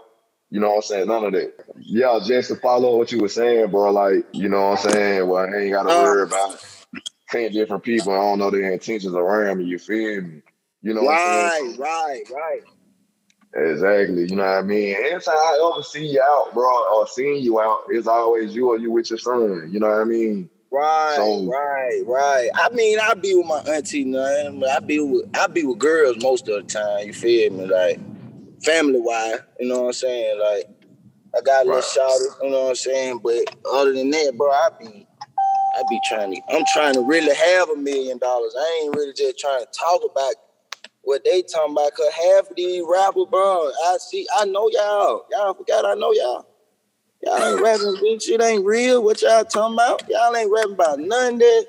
You 0.52 0.60
know 0.60 0.68
what 0.68 0.76
I'm 0.76 0.82
saying? 0.82 1.06
None 1.08 1.24
of 1.24 1.32
that. 1.32 1.54
Yeah, 1.80 2.20
just 2.22 2.50
to 2.50 2.56
follow 2.56 2.98
what 2.98 3.10
you 3.10 3.18
were 3.22 3.28
saying, 3.28 3.70
bro, 3.70 3.90
like, 3.90 4.26
you 4.32 4.50
know 4.50 4.68
what 4.72 4.84
I'm 4.84 4.90
saying? 4.92 5.26
Well, 5.26 5.46
I 5.50 5.56
ain't 5.56 5.72
gotta 5.72 5.88
uh, 5.88 6.02
worry 6.02 6.22
about 6.24 6.62
10 7.30 7.52
different 7.52 7.82
people. 7.82 8.12
I 8.12 8.16
don't 8.16 8.38
know 8.38 8.50
their 8.50 8.70
intentions 8.70 9.14
around 9.14 9.56
me, 9.58 9.64
you 9.64 9.78
feel 9.78 10.20
me? 10.20 10.42
You 10.82 10.92
know 10.92 11.04
what 11.04 11.14
I'm 11.14 11.50
saying? 11.52 11.80
Right, 11.80 12.24
right, 12.30 12.60
right. 13.54 13.70
Exactly. 13.70 14.28
You 14.28 14.36
know 14.36 14.44
what 14.44 14.58
I 14.58 14.60
mean? 14.60 14.94
Anytime 14.94 15.34
I 15.34 15.72
ever 15.72 15.82
see 15.82 16.06
you 16.06 16.20
out, 16.22 16.52
bro, 16.52 16.68
or 16.96 17.06
seeing 17.06 17.42
you 17.42 17.58
out, 17.58 17.84
it's 17.88 18.06
always 18.06 18.54
you 18.54 18.68
or 18.68 18.78
you 18.78 18.90
with 18.92 19.08
your 19.08 19.18
son. 19.18 19.70
You 19.72 19.80
know 19.80 19.88
what 19.88 20.00
I 20.02 20.04
mean? 20.04 20.50
Right, 20.70 21.14
So- 21.16 21.46
right, 21.46 22.02
right. 22.06 22.50
I 22.56 22.68
mean, 22.74 22.98
I 23.00 23.14
be 23.14 23.34
with 23.34 23.46
my 23.46 23.60
auntie, 23.74 24.04
man. 24.04 24.62
I 24.70 24.80
be 24.80 25.00
with 25.00 25.30
I 25.34 25.46
be 25.46 25.64
with 25.64 25.78
girls 25.78 26.16
most 26.22 26.46
of 26.48 26.66
the 26.66 26.70
time. 26.70 27.06
You 27.06 27.14
feel 27.14 27.50
me? 27.52 27.64
Like 27.66 27.98
family 28.64 29.00
wise, 29.00 29.40
you 29.60 29.68
know 29.68 29.82
what 29.82 29.86
I'm 29.88 29.92
saying? 29.94 30.40
Like 30.40 30.68
I 31.36 31.40
got 31.42 31.66
a 31.66 31.68
little 31.68 31.76
Right. 31.76 31.84
shawty, 31.84 32.44
you 32.44 32.50
know 32.50 32.62
what 32.64 32.68
I'm 32.70 32.74
saying? 32.76 33.20
But 33.22 33.38
other 33.72 33.92
than 33.92 34.10
that, 34.10 34.34
bro, 34.36 34.50
I 34.50 34.68
be 34.80 35.06
I 35.76 35.82
be 35.90 36.00
trying 36.08 36.34
to 36.34 36.42
I'm 36.50 36.64
trying 36.72 36.94
to 36.94 37.02
really 37.02 37.34
have 37.34 37.70
a 37.70 37.76
million 37.76 38.18
dollars. 38.18 38.54
I 38.58 38.82
ain't 38.84 38.96
really 38.96 39.14
just 39.14 39.38
trying 39.38 39.60
to 39.62 39.68
talk 39.78 40.02
about 40.10 40.34
what 41.02 41.24
they 41.24 41.42
talking 41.42 41.72
about. 41.74 41.92
Cause 41.94 42.08
half 42.12 42.50
of 42.50 42.56
these 42.56 42.84
rappers, 42.88 43.26
bro, 43.30 43.70
I 43.86 43.98
see, 43.98 44.26
I 44.36 44.44
know 44.46 44.68
y'all. 44.72 45.24
Y'all 45.30 45.54
forgot 45.54 45.84
I 45.86 45.94
know 45.94 46.12
y'all. 46.12 46.46
Y'all 47.22 47.42
ain't 47.44 47.62
rapping 47.62 47.96
this 48.02 48.24
shit 48.24 48.42
ain't 48.42 48.64
real. 48.66 49.02
What 49.02 49.22
y'all 49.22 49.44
talking 49.44 49.74
about? 49.74 50.02
Y'all 50.08 50.34
ain't 50.36 50.52
rapping 50.52 50.74
about 50.74 50.98
none 51.00 51.34
of 51.34 51.40
that. 51.40 51.66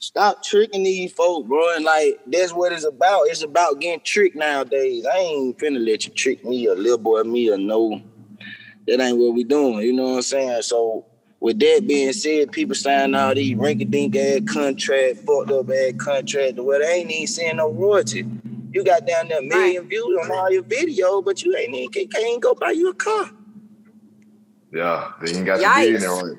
Stop 0.00 0.42
tricking 0.42 0.84
these 0.84 1.12
folks, 1.12 1.48
bro. 1.48 1.74
And 1.74 1.84
like 1.84 2.20
that's 2.26 2.52
what 2.52 2.72
it's 2.72 2.84
about. 2.84 3.24
It's 3.26 3.42
about 3.42 3.80
getting 3.80 4.00
tricked 4.04 4.36
nowadays. 4.36 5.04
I 5.06 5.18
ain't 5.18 5.58
finna 5.58 5.84
let 5.84 6.06
you 6.06 6.12
trick 6.12 6.44
me 6.44 6.68
or 6.68 6.76
little 6.76 6.98
boy 6.98 7.22
me 7.22 7.50
or 7.50 7.58
no. 7.58 8.00
That 8.86 9.00
ain't 9.00 9.18
what 9.18 9.34
we 9.34 9.44
doing. 9.44 9.80
You 9.80 9.92
know 9.92 10.04
what 10.04 10.16
I'm 10.16 10.22
saying? 10.22 10.62
So 10.62 11.04
with 11.40 11.58
that 11.58 11.84
being 11.86 12.12
said, 12.12 12.52
people 12.52 12.74
sign 12.74 13.14
all 13.14 13.34
these 13.34 13.56
rinky-dink 13.56 14.16
ass 14.16 14.40
contract, 14.52 15.18
fucked 15.18 15.50
up 15.50 15.70
ass 15.70 15.92
contract, 15.98 16.58
where 16.58 16.80
they 16.80 16.94
ain't 16.94 17.10
even 17.10 17.26
seeing 17.26 17.56
no 17.56 17.70
royalty. 17.70 18.26
You 18.72 18.84
got 18.84 19.06
down 19.06 19.28
there 19.28 19.38
a 19.38 19.42
million 19.42 19.88
views 19.88 20.18
on 20.22 20.30
all 20.30 20.50
your 20.50 20.62
videos, 20.62 21.24
but 21.24 21.42
you 21.42 21.56
ain't 21.56 21.74
even 21.74 22.08
can't 22.08 22.42
go 22.42 22.54
buy 22.54 22.70
you 22.70 22.90
a 22.90 22.94
car. 22.94 23.30
Yeah, 24.72 25.12
they 25.20 25.32
ain't 25.32 25.46
got 25.46 25.60
Yikes. 25.60 25.88
you 25.88 25.94
in 25.94 26.00
there 26.00 26.10
right. 26.10 26.38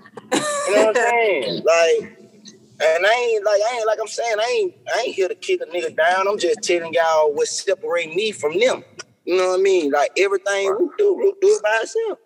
You 0.68 0.76
know 0.76 0.86
what 0.86 0.98
I'm 0.98 1.10
saying? 1.10 1.64
Like, 1.66 2.19
and 2.82 3.06
I 3.06 3.32
ain't 3.34 3.46
like 3.46 3.62
I 3.62 3.76
ain't 3.78 3.88
like 3.88 4.00
I'm 4.00 4.08
saying 4.08 4.36
I 4.40 4.60
ain't 4.60 4.74
I 4.96 5.00
ain't 5.02 5.16
here 5.16 5.28
to 5.28 5.36
kick 5.36 5.62
a 5.62 5.66
nigga 5.66 5.96
down. 5.96 6.28
I'm 6.28 6.38
just 6.38 6.62
telling 6.62 6.94
y'all 6.94 7.34
what 7.34 7.48
separate 7.48 8.16
me 8.16 8.32
from 8.32 8.60
them. 8.60 8.84
You 9.26 9.38
know 9.38 9.50
what 9.50 9.60
I 9.60 9.64
mean? 9.64 9.92
Like 9.92 10.12
everything 10.18 10.70
Root 10.70 10.92
do, 10.98 11.18
Root 11.18 11.36
do 11.42 11.48
it 11.48 11.64
by 11.64 11.80
itself. 11.82 12.20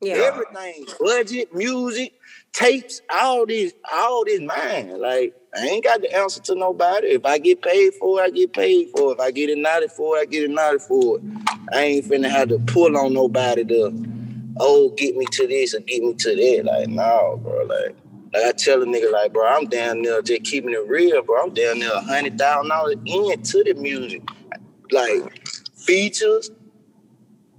Yeah. 0.00 0.14
Everything, 0.14 0.86
budget, 1.00 1.52
music, 1.52 2.12
tapes, 2.52 3.00
all 3.12 3.46
this, 3.46 3.72
all 3.92 4.24
this 4.24 4.40
mine. 4.40 5.00
Like 5.00 5.34
I 5.56 5.66
ain't 5.66 5.84
got 5.84 6.02
the 6.02 6.14
answer 6.14 6.40
to 6.42 6.54
nobody. 6.54 7.08
If 7.08 7.24
I 7.24 7.38
get 7.38 7.62
paid 7.62 7.94
for 7.94 8.20
it, 8.20 8.24
I 8.24 8.30
get 8.30 8.52
paid 8.52 8.90
for 8.90 9.10
it. 9.10 9.14
If 9.14 9.20
I 9.20 9.30
get 9.30 9.50
it 9.50 9.58
naughty 9.58 9.88
for 9.88 10.16
it, 10.16 10.20
I 10.20 10.24
get 10.26 10.44
it 10.44 10.50
naughty 10.50 10.78
for 10.78 11.18
it. 11.18 11.22
I 11.72 11.80
ain't 11.82 12.04
finna 12.04 12.30
have 12.30 12.48
to 12.48 12.58
pull 12.60 12.96
on 12.96 13.12
nobody 13.12 13.64
to, 13.64 14.06
oh, 14.60 14.90
get 14.90 15.16
me 15.16 15.26
to 15.32 15.46
this 15.46 15.74
or 15.74 15.80
get 15.80 16.02
me 16.02 16.14
to 16.14 16.36
that. 16.36 16.64
Like, 16.64 16.88
no, 16.88 17.40
bro. 17.42 17.64
Like, 17.64 17.96
like 18.32 18.44
I 18.44 18.52
tell 18.52 18.82
a 18.82 18.86
nigga, 18.86 19.10
like, 19.10 19.32
bro, 19.32 19.46
I'm 19.46 19.66
down 19.66 20.02
there 20.02 20.20
just 20.22 20.44
keeping 20.44 20.72
it 20.72 20.86
real, 20.88 21.22
bro. 21.22 21.42
I'm 21.44 21.54
down 21.54 21.78
there 21.78 21.92
a 21.92 22.00
hundred 22.00 22.38
thousand 22.38 22.68
dollars 22.68 22.96
into 23.06 23.64
the 23.64 23.74
music. 23.74 24.22
Like 24.90 25.38
features. 25.76 26.50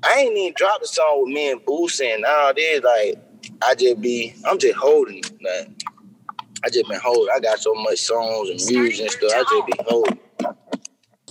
I 0.04 0.20
ain't 0.20 0.38
even 0.38 0.54
dropped 0.56 0.84
a 0.84 0.88
song 0.88 1.24
with 1.24 1.34
me 1.34 1.52
and 1.52 1.62
Boosie 1.62 2.14
and 2.14 2.24
all 2.26 2.54
this. 2.54 2.82
Like, 2.84 3.18
I 3.62 3.76
just 3.76 4.00
be, 4.00 4.34
I'm 4.46 4.58
just 4.58 4.78
holding 4.78 5.18
it. 5.18 5.32
Like, 5.42 5.70
I 6.64 6.70
just 6.70 6.88
been 6.88 7.00
holding. 7.00 7.34
I 7.36 7.40
got 7.40 7.60
so 7.60 7.74
much 7.74 8.00
songs 8.00 8.50
and 8.50 8.60
music 8.66 9.02
and 9.02 9.12
stuff. 9.12 9.32
I 9.34 9.44
just 9.44 9.68
be 9.68 9.74
holding. 9.86 10.20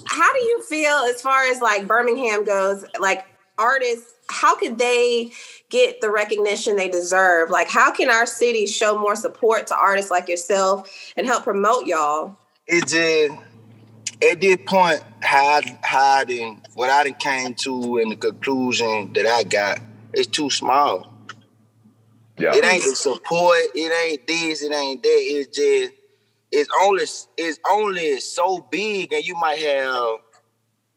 How 0.07 0.33
do 0.33 0.39
you 0.41 0.63
feel 0.63 0.97
as 1.09 1.21
far 1.21 1.45
as 1.45 1.61
like 1.61 1.87
Birmingham 1.87 2.45
goes? 2.45 2.85
Like 2.99 3.25
artists, 3.59 4.15
how 4.31 4.57
could 4.57 4.79
they 4.79 5.33
get 5.71 6.01
the 6.01 6.11
recognition 6.11 6.77
they 6.77 6.89
deserve? 6.89 7.51
Like, 7.51 7.69
how 7.69 7.91
can 7.93 8.11
our 8.11 8.27
city 8.27 8.67
show 8.67 8.99
more 8.99 9.17
support 9.17 9.67
to 9.69 9.77
artists 9.77 10.11
like 10.11 10.29
yourself 10.29 10.91
and 11.17 11.27
help 11.27 11.45
promote 11.45 11.87
y'all? 11.87 12.37
it 12.69 12.87
just 12.87 13.43
at 14.23 14.41
this 14.41 14.59
point 14.67 15.03
how 15.21 15.59
I, 15.59 15.79
how 15.83 16.03
I 16.03 16.25
done, 16.25 16.63
what 16.75 16.91
I 16.91 17.05
done 17.05 17.15
came 17.15 17.55
to 17.55 17.99
and 17.99 18.13
the 18.13 18.17
conclusion 18.17 19.13
that 19.15 19.27
I 19.27 19.43
got 19.45 19.81
is 20.13 20.27
too 20.27 20.51
small. 20.51 21.13
Yeah. 22.37 22.55
It 22.55 22.65
ain't 22.65 22.85
the 22.85 22.95
support, 22.95 23.59
it 23.75 24.07
ain't 24.07 24.27
this, 24.27 24.63
it 24.63 24.73
ain't 24.73 25.03
that. 25.03 25.09
It's 25.09 25.57
just 25.57 25.93
it's 26.51 26.71
only 26.83 27.05
it's 27.37 27.59
only 27.69 28.21
so 28.21 28.67
big 28.71 29.13
and 29.13 29.25
you 29.25 29.35
might 29.35 29.59
have 29.59 30.19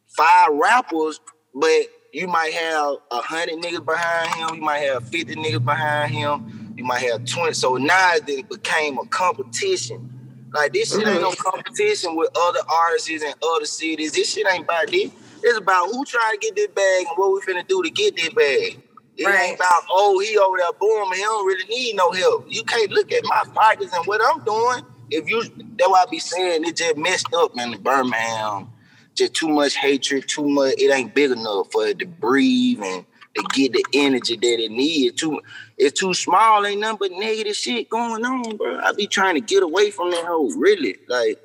five 0.07 0.49
rappers, 0.51 1.19
but 1.53 1.81
you 2.13 2.27
might 2.27 2.53
have 2.53 2.97
a 3.11 3.21
hundred 3.21 3.55
niggas 3.59 3.85
behind 3.85 4.35
him, 4.35 4.55
you 4.55 4.61
might 4.61 4.79
have 4.79 5.07
50 5.07 5.35
niggas 5.35 5.63
behind 5.63 6.11
him, 6.11 6.73
you 6.77 6.83
might 6.83 7.01
have 7.03 7.25
20. 7.25 7.53
So 7.53 7.75
now 7.75 8.13
it 8.15 8.49
became 8.49 8.97
a 8.97 9.05
competition. 9.07 10.07
Like 10.53 10.73
this 10.73 10.91
shit 10.91 11.07
ain't 11.07 11.21
no 11.21 11.31
mm-hmm. 11.31 11.49
competition 11.49 12.15
with 12.15 12.29
other 12.37 12.59
artists 12.67 13.09
and 13.09 13.35
other 13.41 13.65
cities. 13.65 14.11
This 14.11 14.33
shit 14.33 14.45
ain't 14.51 14.65
about 14.65 14.87
this. 14.87 15.11
It's 15.43 15.57
about 15.57 15.87
who 15.91 16.03
trying 16.05 16.33
to 16.33 16.39
get 16.39 16.55
this 16.55 16.67
bag 16.67 17.05
and 17.07 17.17
what 17.17 17.33
we 17.33 17.41
finna 17.41 17.67
do 17.67 17.81
to 17.81 17.89
get 17.89 18.15
this 18.15 18.29
bag. 18.29 18.81
It 19.17 19.25
Right. 19.25 19.49
ain't 19.49 19.55
about 19.55 19.83
oh 19.89 20.19
he 20.19 20.37
over 20.37 20.57
there 20.57 20.71
boom 20.79 21.11
he 21.13 21.21
don't 21.21 21.45
really 21.45 21.65
need 21.65 21.95
no 21.95 22.11
help. 22.11 22.45
You 22.49 22.63
can't 22.63 22.91
look 22.91 23.11
at 23.11 23.23
my 23.25 23.43
pockets 23.53 23.93
and 23.93 24.05
what 24.05 24.21
I'm 24.23 24.43
doing. 24.43 24.83
If 25.09 25.29
you 25.29 25.43
that's 25.77 25.89
why 25.89 26.03
I 26.03 26.09
be 26.09 26.19
saying 26.19 26.65
it 26.65 26.75
just 26.75 26.97
messed 26.97 27.33
up 27.33 27.55
man 27.55 27.73
in 27.73 27.81
Birmingham. 27.81 28.69
Just 29.15 29.33
too 29.33 29.49
much 29.49 29.75
hatred, 29.75 30.27
too 30.27 30.47
much. 30.47 30.75
It 30.77 30.91
ain't 30.93 31.13
big 31.13 31.31
enough 31.31 31.71
for 31.71 31.85
it 31.87 31.99
to 31.99 32.05
breathe 32.05 32.81
and 32.81 33.05
to 33.35 33.43
get 33.53 33.73
the 33.73 33.85
energy 33.93 34.35
that 34.35 34.59
it 34.63 34.71
needs. 34.71 35.19
Too, 35.19 35.41
it's 35.77 35.99
too 35.99 36.13
small. 36.13 36.65
Ain't 36.65 36.81
nothing 36.81 36.97
but 36.99 37.11
negative 37.11 37.55
shit 37.55 37.89
going 37.89 38.25
on, 38.25 38.57
bro. 38.57 38.79
I 38.79 38.93
be 38.93 39.07
trying 39.07 39.35
to 39.35 39.41
get 39.41 39.63
away 39.63 39.91
from 39.91 40.11
that 40.11 40.25
whole. 40.25 40.51
Really, 40.57 40.97
like 41.07 41.39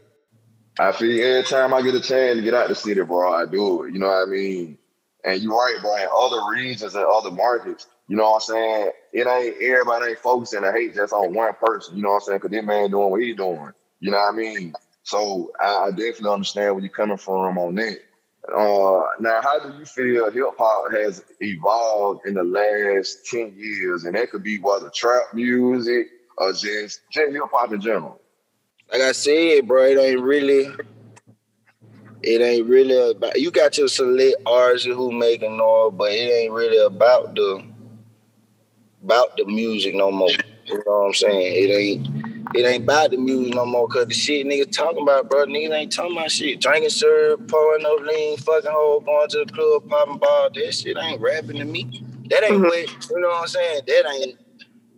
I 0.78 0.92
feel 0.92 1.24
every 1.24 1.42
time 1.44 1.72
I 1.72 1.82
get 1.82 1.94
a 1.94 2.00
chance 2.00 2.36
to 2.36 2.42
get 2.42 2.54
out 2.54 2.68
the 2.68 2.74
city, 2.74 3.00
bro, 3.02 3.32
I 3.32 3.46
do 3.46 3.84
it. 3.84 3.94
You 3.94 3.98
know 3.98 4.08
what 4.08 4.28
I 4.28 4.30
mean? 4.30 4.78
And 5.24 5.42
you're 5.42 5.52
right, 5.56 5.76
bro. 5.80 5.96
In 5.96 6.08
other 6.14 6.50
regions 6.50 6.94
and 6.94 7.04
other 7.04 7.30
markets, 7.30 7.86
you 8.08 8.16
know 8.16 8.30
what 8.30 8.34
I'm 8.34 8.40
saying? 8.40 8.90
It 9.12 9.26
ain't 9.26 9.56
everybody 9.62 10.10
ain't 10.10 10.18
focusing 10.18 10.62
the 10.62 10.72
hate 10.72 10.94
just 10.94 11.12
on 11.12 11.34
one 11.34 11.54
person. 11.54 11.96
You 11.96 12.02
know 12.02 12.10
what 12.10 12.16
I'm 12.16 12.20
saying? 12.22 12.38
Because 12.38 12.50
this 12.50 12.64
man 12.64 12.90
doing 12.90 13.10
what 13.10 13.22
he's 13.22 13.36
doing. 13.36 13.72
You 14.00 14.10
know 14.10 14.18
what 14.18 14.34
I 14.34 14.36
mean? 14.36 14.74
So 15.06 15.52
I, 15.60 15.86
I 15.86 15.90
definitely 15.90 16.30
understand 16.30 16.74
where 16.74 16.82
you're 16.82 16.92
coming 16.92 17.16
from 17.16 17.58
on 17.58 17.76
that. 17.76 17.98
Uh, 18.52 19.02
now, 19.20 19.40
how 19.40 19.60
do 19.60 19.78
you 19.78 19.84
feel 19.84 20.28
hip 20.32 20.58
hop 20.58 20.90
has 20.92 21.22
evolved 21.40 22.26
in 22.26 22.34
the 22.34 22.42
last 22.42 23.24
10 23.26 23.54
years? 23.56 24.02
And 24.02 24.16
that 24.16 24.32
could 24.32 24.42
be 24.42 24.58
whether 24.58 24.90
trap 24.90 25.32
music 25.32 26.08
or 26.38 26.52
just, 26.52 27.02
just 27.12 27.32
hip 27.32 27.42
hop 27.52 27.72
in 27.72 27.80
general. 27.80 28.20
like 28.92 29.00
I 29.00 29.12
said, 29.12 29.68
bro, 29.68 29.84
it 29.84 29.96
ain't 29.96 30.20
really. 30.20 30.74
It 32.22 32.40
ain't 32.40 32.66
really 32.66 33.12
about 33.12 33.38
you 33.38 33.52
got 33.52 33.78
your 33.78 33.86
select 33.86 34.34
artists 34.44 34.88
who 34.88 35.12
making 35.12 35.56
noise, 35.56 35.92
but 35.94 36.10
it 36.10 36.32
ain't 36.32 36.52
really 36.52 36.84
about 36.84 37.36
the 37.36 37.64
about 39.04 39.36
the 39.36 39.44
music 39.44 39.94
no 39.94 40.10
more. 40.10 40.30
You 40.64 40.78
know 40.78 40.82
what 40.86 41.06
I'm 41.06 41.14
saying? 41.14 41.52
It 41.54 41.72
ain't 41.72 42.15
it 42.54 42.66
ain't 42.66 42.84
about 42.84 43.10
the 43.10 43.16
music 43.16 43.54
no 43.54 43.66
more 43.66 43.88
cause 43.88 44.06
the 44.06 44.14
shit 44.14 44.46
niggas 44.46 44.72
talking 44.72 45.02
about, 45.02 45.28
bro. 45.30 45.46
Niggas 45.46 45.72
ain't 45.72 45.92
talking 45.92 46.16
about 46.16 46.30
shit. 46.30 46.60
Drinking 46.60 46.90
syrup, 46.90 47.48
pouring 47.48 47.82
no 47.82 47.94
lean, 47.94 48.36
fucking 48.38 48.70
hoe, 48.70 49.00
going 49.00 49.28
to 49.30 49.44
the 49.46 49.52
club, 49.52 49.88
popping 49.88 50.18
ball. 50.18 50.50
That 50.54 50.74
shit 50.74 50.96
ain't 51.00 51.20
rapping 51.20 51.58
to 51.58 51.64
me. 51.64 52.02
That 52.30 52.44
ain't 52.44 52.62
Mhm. 52.62 52.68
what 52.68 53.10
you 53.10 53.20
know 53.20 53.28
what 53.28 53.42
I'm 53.42 53.48
saying? 53.48 53.80
That 53.86 54.12
ain't 54.14 54.38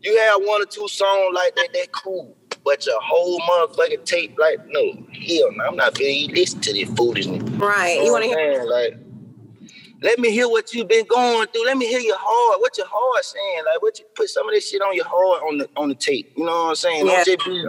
you 0.02 0.16
have 0.18 0.42
one 0.42 0.62
or 0.62 0.66
two 0.66 0.88
songs 0.88 1.34
like 1.34 1.54
that, 1.56 1.68
that 1.74 1.92
cool. 1.92 2.36
But 2.64 2.86
your 2.86 3.00
whole 3.02 3.40
motherfucking 3.40 4.04
tape, 4.04 4.38
like, 4.38 4.58
no, 4.68 4.80
hell 5.12 5.52
no, 5.56 5.64
I'm 5.64 5.76
not 5.76 5.94
gonna 5.98 6.28
listen 6.32 6.60
to 6.60 6.72
this 6.72 6.88
foolishness. 6.90 7.42
Right. 7.52 7.96
You 7.98 8.06
You 8.06 8.12
want 8.12 8.24
to 8.24 8.30
hear? 8.30 8.64
Like, 8.64 8.96
let 10.02 10.18
me 10.18 10.30
hear 10.30 10.48
what 10.48 10.72
you've 10.74 10.88
been 10.88 11.06
going 11.06 11.48
through. 11.48 11.64
Let 11.66 11.76
me 11.76 11.86
hear 11.86 12.00
your 12.00 12.18
heart. 12.18 12.60
What 12.60 12.76
your 12.78 12.86
heart 12.88 13.24
saying? 13.24 13.62
Like, 13.72 13.82
what 13.82 13.98
you 13.98 14.04
put 14.14 14.28
some 14.28 14.48
of 14.48 14.54
this 14.54 14.68
shit 14.68 14.80
on 14.82 14.94
your 14.94 15.06
heart 15.06 15.42
on 15.48 15.58
the 15.58 15.68
on 15.76 15.88
the 15.88 15.94
tape. 15.94 16.32
You 16.36 16.44
know 16.44 16.52
what 16.64 16.68
I'm 16.70 16.74
saying? 16.76 17.06
Yeah. 17.06 17.24
Don't 17.24 17.38
just 17.38 17.44
be 17.46 17.66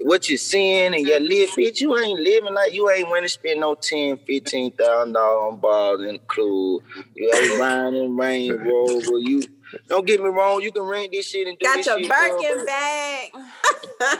what 0.00 0.28
you're 0.28 0.36
seeing 0.38 0.94
and 0.94 1.06
your 1.06 1.20
live, 1.20 1.50
bitch. 1.50 1.80
You 1.80 1.96
ain't 1.98 2.20
living 2.20 2.52
like 2.54 2.72
you 2.74 2.88
ain't 2.90 3.08
want 3.08 3.24
to 3.24 3.28
spend 3.28 3.60
no 3.60 3.74
ten, 3.74 4.18
fifteen 4.18 4.70
thousand 4.72 5.14
dollars 5.14 5.52
on 5.54 5.60
bars 5.60 6.00
in 6.00 6.06
the 6.14 6.18
club. 6.18 6.82
You 7.14 7.32
ain't 7.34 7.58
riding 7.60 8.04
in 8.04 8.16
Range 8.16 8.52
Rover. 8.60 9.18
You 9.18 9.42
don't 9.88 10.06
get 10.06 10.20
me 10.22 10.28
wrong. 10.28 10.60
You 10.62 10.70
can 10.70 10.82
rent 10.82 11.12
this 11.12 11.26
shit 11.28 11.48
and 11.48 11.58
do 11.58 11.64
Got 11.64 11.76
this 11.78 11.86
your 11.86 11.98
shit. 12.00 12.08
bro, 12.08 12.28
Birkin 12.38 12.56
but- 12.58 12.66
bag. 12.66 13.30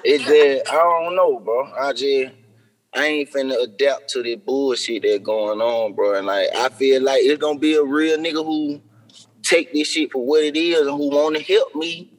it 0.04 0.18
just, 0.22 0.72
I 0.72 0.74
don't 0.76 1.14
know, 1.14 1.38
bro. 1.38 1.70
I 1.78 1.92
just, 1.92 2.32
I 2.96 3.06
ain't 3.06 3.30
finna 3.32 3.62
adapt 3.62 4.08
to 4.10 4.22
the 4.22 4.36
bullshit 4.36 5.02
that 5.02 5.22
going 5.22 5.60
on, 5.60 5.94
bro. 5.94 6.16
And 6.16 6.26
like, 6.26 6.48
I 6.56 6.70
feel 6.70 7.02
like 7.02 7.22
it's 7.22 7.40
gonna 7.40 7.58
be 7.58 7.74
a 7.76 7.84
real 7.84 8.18
nigga 8.18 8.44
who 8.44 8.80
take 9.42 9.72
this 9.72 9.88
shit 9.88 10.12
for 10.12 10.24
what 10.24 10.44
it 10.44 10.56
is 10.56 10.80
and 10.86 10.96
who 10.96 11.10
wanna 11.10 11.40
help 11.40 11.74
me 11.76 12.10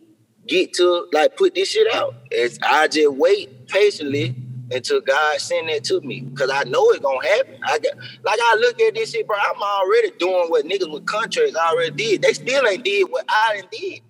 get 0.47 0.73
to 0.73 1.07
like 1.13 1.37
put 1.37 1.55
this 1.55 1.71
shit 1.71 1.93
out. 1.95 2.15
It's 2.31 2.59
I 2.63 2.87
just 2.87 3.13
wait 3.15 3.67
patiently 3.67 4.35
until 4.71 5.01
God 5.01 5.39
send 5.41 5.69
that 5.69 5.83
to 5.85 6.01
me, 6.01 6.27
cause 6.35 6.51
I 6.53 6.63
know 6.65 6.89
it's 6.91 6.99
gonna 6.99 7.27
happen. 7.27 7.59
I 7.65 7.79
got 7.79 7.97
like 8.23 8.39
I 8.41 8.57
look 8.61 8.81
at 8.81 8.95
this 8.95 9.11
shit, 9.13 9.27
bro. 9.27 9.37
I'm 9.37 9.61
already 9.61 10.11
doing 10.19 10.47
what 10.49 10.65
niggas 10.65 10.91
with 10.91 11.05
contracts 11.07 11.55
already 11.55 11.91
did. 11.91 12.23
They 12.23 12.33
still 12.33 12.67
ain't 12.67 12.85
did 12.85 13.05
what 13.09 13.25
I 13.29 13.59
done 13.61 13.69
did. 13.71 14.01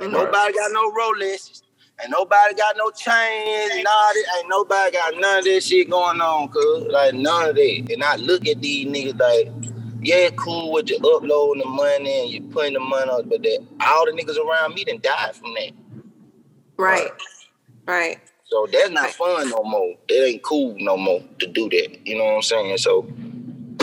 And 0.00 0.12
nobody 0.12 0.54
got 0.54 0.72
no 0.72 0.92
Rolexes. 0.92 1.63
Ain't 2.00 2.10
nobody 2.10 2.54
got 2.54 2.76
no 2.76 2.90
chains, 2.90 3.84
nah, 3.84 4.12
ain't 4.36 4.48
nobody 4.48 4.90
got 4.90 5.14
none 5.16 5.38
of 5.38 5.44
this 5.44 5.66
shit 5.66 5.88
going 5.88 6.20
on, 6.20 6.48
cuz. 6.48 6.86
Like 6.90 7.14
none 7.14 7.50
of 7.50 7.54
that. 7.54 7.88
And 7.92 8.02
I 8.02 8.16
look 8.16 8.48
at 8.48 8.60
these 8.60 8.86
niggas 8.86 9.18
like, 9.18 9.52
yeah, 10.02 10.28
cool 10.30 10.72
with 10.72 10.90
you 10.90 10.96
uploading 10.96 11.62
the 11.62 11.68
money 11.68 12.22
and 12.22 12.30
you 12.30 12.42
putting 12.42 12.74
the 12.74 12.80
money 12.80 13.10
on, 13.10 13.28
but 13.28 13.42
that 13.42 13.66
all 13.80 14.06
the 14.06 14.12
niggas 14.12 14.36
around 14.36 14.74
me 14.74 14.84
done 14.84 14.98
died 15.00 15.36
from 15.36 15.54
that. 15.54 15.70
Right. 16.76 17.10
Right. 17.86 18.18
So 18.46 18.66
that's 18.70 18.90
not 18.90 19.10
fun 19.10 19.50
no 19.50 19.62
more. 19.62 19.94
It 20.08 20.34
ain't 20.34 20.42
cool 20.42 20.76
no 20.78 20.96
more 20.96 21.22
to 21.38 21.46
do 21.46 21.68
that. 21.70 22.06
You 22.06 22.18
know 22.18 22.24
what 22.24 22.36
I'm 22.36 22.42
saying? 22.42 22.78
So, 22.78 23.06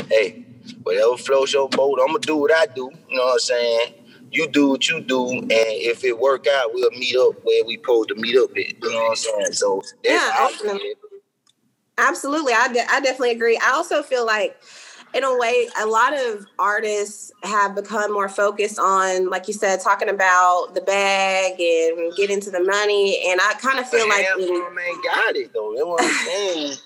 hey, 0.09 0.45
whatever 0.83 1.17
floats 1.17 1.53
your 1.53 1.69
boat, 1.69 1.99
I'm 2.01 2.07
gonna 2.07 2.19
do 2.19 2.35
what 2.35 2.51
I 2.53 2.67
do. 2.67 2.91
You 3.09 3.17
know 3.17 3.25
what 3.25 3.33
I'm 3.33 3.39
saying? 3.39 3.93
You 4.31 4.47
do 4.47 4.69
what 4.69 4.89
you 4.89 5.01
do, 5.01 5.29
and 5.29 5.51
if 5.51 6.05
it 6.05 6.17
work 6.17 6.47
out, 6.47 6.73
we'll 6.73 6.89
meet 6.91 7.17
up 7.17 7.43
where 7.43 7.65
we 7.65 7.75
supposed 7.75 8.09
to 8.09 8.15
meet 8.15 8.37
up 8.37 8.49
at. 8.51 8.57
You 8.57 8.91
know 8.91 9.03
what 9.03 9.09
I'm 9.09 9.15
saying? 9.15 9.53
So 9.53 9.81
yeah, 10.03 10.31
absolutely. 10.39 10.93
absolutely. 11.97 12.53
I, 12.53 12.71
de- 12.71 12.89
I 12.89 13.01
definitely 13.01 13.31
agree. 13.31 13.59
I 13.61 13.71
also 13.71 14.01
feel 14.01 14.25
like 14.25 14.57
in 15.13 15.23
a 15.23 15.37
way, 15.37 15.67
a 15.81 15.85
lot 15.85 16.13
of 16.17 16.45
artists 16.57 17.31
have 17.43 17.75
become 17.75 18.13
more 18.13 18.29
focused 18.29 18.79
on, 18.79 19.29
like 19.29 19.47
you 19.47 19.53
said, 19.53 19.81
talking 19.81 20.09
about 20.09 20.69
the 20.73 20.81
bag 20.81 21.59
and 21.59 22.15
getting 22.15 22.39
to 22.41 22.51
the 22.51 22.63
money. 22.63 23.21
And 23.27 23.41
I 23.41 23.53
kind 23.55 23.79
of 23.79 23.89
feel 23.89 24.07
like 24.07 24.25
man 24.73 25.01
got 25.03 25.35
it 25.35 25.51
though. 25.53 25.73
That's 25.75 25.85
what 25.85 26.03
I'm 26.03 26.25
saying. 26.25 26.77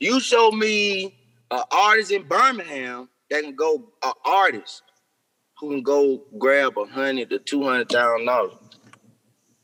you 0.00 0.20
show 0.20 0.50
me 0.50 1.14
an 1.50 1.62
artist 1.70 2.10
in 2.10 2.22
Birmingham 2.22 3.08
that 3.30 3.42
can 3.42 3.54
go 3.54 3.84
an 4.02 4.12
artist 4.24 4.82
who 5.58 5.70
can 5.70 5.82
go 5.82 6.22
grab 6.38 6.78
a 6.78 6.84
hundred 6.86 7.30
to 7.30 7.38
two 7.38 7.62
hundred 7.62 7.88
thousand 7.88 8.26
dollars. 8.26 8.54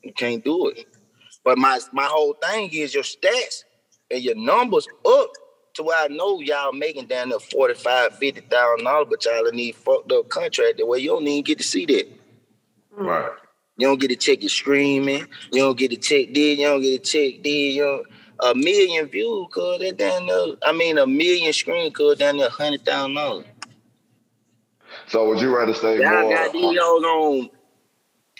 You 0.03 0.13
can't 0.13 0.45
do 0.45 0.69
it. 0.69 0.87
But 1.45 1.59
my 1.59 1.79
my 1.93 2.05
whole 2.05 2.35
thing 2.35 2.71
is 2.73 2.95
your 2.95 3.03
stats 3.03 3.65
and 4.11 4.23
your 4.23 4.37
numbers 4.37 4.87
up 5.07 5.31
to 5.75 5.83
where 5.83 5.99
I 5.99 6.09
know 6.09 6.41
y'all 6.41 6.73
making 6.73 7.07
down 7.07 7.29
there 7.29 7.39
45 7.39 8.19
$50,000, 8.19 9.11
but 9.11 9.25
y'all 9.25 9.51
need 9.53 9.77
fucked 9.77 10.11
up 10.13 10.29
contract 10.29 10.79
the 10.79 10.87
way 10.87 10.99
you 10.99 11.11
don't 11.11 11.27
even 11.27 11.45
get 11.45 11.59
to 11.59 11.65
see 11.65 11.87
that. 11.87 12.09
Hmm. 12.95 13.07
Right. 13.07 13.33
You 13.77 13.87
don't 13.87 14.01
get 14.01 14.09
to 14.09 14.17
check 14.17 14.43
your 14.43 14.51
streaming. 14.51 15.27
You 15.53 15.63
don't 15.63 15.79
get 15.79 15.91
to 15.91 15.97
check 15.97 16.35
this. 16.35 16.59
You 16.59 16.67
don't 16.67 16.83
get 16.83 17.03
to 17.03 17.11
check 17.11 17.43
this. 17.43 17.75
You 17.75 17.83
don't, 17.83 18.07
a 18.41 18.55
million 18.55 19.07
views, 19.07 19.47
cause 19.53 19.81
that 19.81 19.97
down 19.97 20.27
there. 20.27 20.57
I 20.63 20.73
mean, 20.73 20.99
a 20.99 21.07
million 21.07 21.53
screen, 21.53 21.93
cause 21.93 22.19
down 22.19 22.37
there, 22.37 22.51
hundred 22.51 22.85
thousand 22.85 23.15
dollars. 23.15 23.47
So 25.11 25.29
would 25.29 25.41
you 25.41 25.55
rather 25.55 25.75
stay 25.75 26.01
y'all 26.01 26.23
more? 26.23 26.33
got 26.33 26.53
these 26.53 26.79
all 26.79 27.05
on 27.05 27.51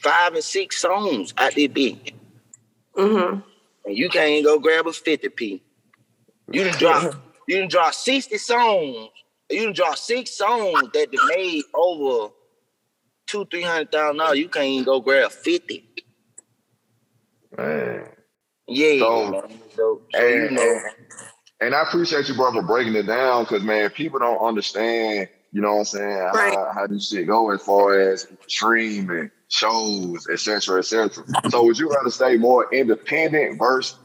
five 0.01 0.35
and 0.35 0.45
six 0.45 0.79
songs 0.79 1.35
out 1.37 1.55
there 1.57 1.69
big. 1.69 2.15
Mm-hmm. 2.97 3.41
And 3.87 3.97
you 3.97 4.09
can't 4.09 4.45
go 4.45 4.59
grab 4.61 4.87
a 4.87 4.91
50p. 4.91 5.61
You 6.53 6.65
didn't 6.65 6.79
drop 6.79 7.15
you 7.49 7.57
didn't 7.57 7.73
drop 7.73 7.93
60 7.93 8.39
songs. 8.39 9.09
You 9.51 9.61
didn't 9.61 9.75
drop 9.75 9.99
six 9.99 10.31
songs 10.31 10.91
that 10.95 11.09
made 11.35 11.65
over 11.75 12.33
two, 13.27 13.45
three 13.47 13.63
hundred 13.63 13.91
thousand 13.91 14.19
dollars. 14.19 14.39
You 14.39 14.49
can't 14.49 14.67
even 14.67 14.85
go 14.85 15.01
grab 15.01 15.33
50. 15.33 15.85
Man. 17.59 18.07
Yeah. 18.69 18.99
So, 19.01 19.31
man. 19.31 19.43
so, 19.75 20.01
so 20.15 20.21
and, 20.21 20.51
you 20.51 20.57
know. 20.57 20.81
and 21.61 21.75
I 21.75 21.83
appreciate 21.83 22.29
you, 22.29 22.37
bro, 22.37 22.53
for 22.53 22.63
breaking 22.63 22.95
it 22.95 23.09
down 23.09 23.43
because 23.43 23.65
man, 23.65 23.91
people 23.91 24.21
don't 24.21 24.39
understand, 24.39 25.29
you 25.53 25.61
know 25.61 25.73
what 25.75 25.79
I'm 25.81 25.85
saying, 25.87 26.19
Right. 26.35 26.55
how, 26.55 26.71
how 26.75 26.87
this 26.87 27.09
shit 27.09 27.27
go 27.27 27.51
as 27.51 27.63
far 27.63 27.99
as 27.99 28.27
streaming, 28.47 29.31
shows, 29.49 30.27
etc., 30.33 30.79
etc. 30.79 31.25
So 31.51 31.65
would 31.65 31.79
you 31.79 31.91
rather 31.91 32.11
stay 32.11 32.37
more 32.37 32.73
independent 32.73 33.59
versus 33.59 33.97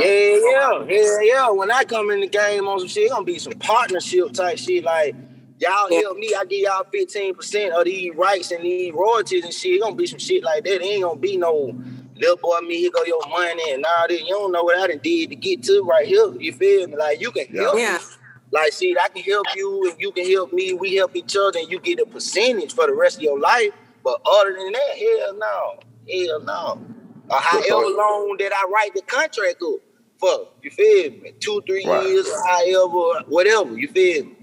Yeah, 0.00 0.06
yeah, 0.06 0.84
yeah, 0.88 1.20
yeah. 1.22 1.50
When 1.50 1.70
I 1.70 1.84
come 1.84 2.10
in 2.10 2.20
the 2.20 2.28
game 2.28 2.68
on 2.68 2.78
some 2.80 2.88
shit, 2.88 3.04
it's 3.04 3.12
gonna 3.12 3.24
be 3.24 3.38
some 3.38 3.54
partnership 3.54 4.32
type 4.32 4.58
shit. 4.58 4.84
Like 4.84 5.14
y'all 5.58 5.88
help 5.90 6.18
me, 6.18 6.34
I 6.38 6.44
give 6.44 6.60
y'all 6.60 6.84
15% 6.92 7.70
of 7.78 7.84
these 7.84 8.14
rights 8.14 8.50
and 8.50 8.64
these 8.64 8.92
royalties 8.92 9.44
and 9.44 9.52
shit. 9.54 9.72
It's 9.74 9.82
gonna 9.82 9.96
be 9.96 10.06
some 10.06 10.18
shit 10.18 10.42
like 10.44 10.64
that. 10.64 10.74
It 10.74 10.84
ain't 10.84 11.02
gonna 11.04 11.18
be 11.18 11.36
no 11.38 11.74
little 12.16 12.36
boy 12.36 12.60
me, 12.60 12.80
here 12.80 12.90
go 12.94 13.02
your 13.04 13.26
money 13.28 13.72
and 13.72 13.84
all 13.84 14.06
this. 14.08 14.20
You 14.20 14.28
don't 14.28 14.52
know 14.52 14.62
what 14.62 14.78
I 14.78 14.88
done 14.88 15.00
did 15.02 15.30
to 15.30 15.36
get 15.36 15.62
to 15.64 15.82
right 15.82 16.06
here. 16.06 16.32
You 16.38 16.52
feel 16.52 16.86
me? 16.88 16.96
Like 16.96 17.20
you 17.20 17.30
can 17.30 17.46
help 17.56 17.78
Yeah. 17.78 17.98
me. 17.98 18.04
Like, 18.52 18.72
see, 18.72 18.96
I 19.02 19.08
can 19.08 19.22
help 19.24 19.46
you 19.56 19.90
and 19.90 20.00
you 20.00 20.12
can 20.12 20.30
help 20.30 20.52
me. 20.52 20.74
We 20.74 20.96
help 20.96 21.16
each 21.16 21.36
other 21.36 21.58
and 21.58 21.70
you 21.70 21.80
get 21.80 22.00
a 22.00 22.06
percentage 22.06 22.74
for 22.74 22.86
the 22.86 22.94
rest 22.94 23.16
of 23.16 23.22
your 23.22 23.40
life. 23.40 23.70
But 24.04 24.20
other 24.26 24.52
than 24.54 24.72
that, 24.72 24.98
hell 24.98 25.34
no. 25.38 25.80
Hell 26.12 26.40
no. 26.42 26.86
Or 27.30 27.38
however 27.38 27.86
long 27.96 28.36
that 28.40 28.52
I 28.54 28.70
write 28.70 28.94
the 28.94 29.02
contract 29.02 29.62
up 29.62 29.80
for. 30.18 30.48
You 30.62 30.70
feel 30.70 31.12
me? 31.12 31.32
Two, 31.40 31.62
three 31.66 31.86
Right. 31.86 32.06
years, 32.08 32.30
however, 32.46 33.24
whatever. 33.28 33.78
You 33.78 33.88
feel 33.88 34.24
me? 34.26 34.36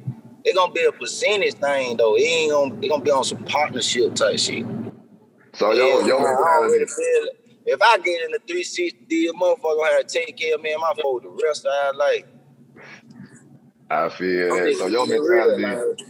It's 0.46 0.58
gonna 0.58 0.74
be 0.74 0.86
a 0.86 0.92
percentage 0.92 1.56
thing 1.56 1.98
though. 1.98 2.16
It 2.16 2.22
ain't 2.24 2.52
gonna, 2.52 2.76
it 2.82 2.90
gonna 2.90 3.04
be 3.04 3.12
on 3.12 3.24
some 3.24 3.44
partnership 3.46 4.16
type 4.16 4.40
shit. 4.40 4.66
So 5.56 5.72
yo, 5.74 6.00
yo, 6.08 6.18
I 6.18 6.58
already 6.60 6.86
feel 6.86 7.26
it. 7.26 7.38
If 7.66 7.82
I 7.82 7.98
get 8.00 8.24
in 8.26 8.32
the 8.32 8.40
360 8.48 9.06
deal, 9.08 9.34
motherfucker 9.34 9.62
gonna 9.78 9.94
have 9.94 10.08
to 10.08 10.20
take 10.26 10.38
care 10.38 10.56
of 10.56 10.62
me 10.62 10.72
and 10.74 10.82
my 10.82 10.94
folks 11.02 11.24
the 11.26 11.46
rest 11.46 11.66
of 11.66 11.74
our 11.86 11.94
life. 11.94 12.24
I 13.90 14.10
feel 14.10 14.56
that. 14.56 14.76
So 14.78 14.88
your 14.88 15.06
keeping 15.06 15.18
it 15.24 15.30
real, 15.30 15.58
mentality, 15.58 16.04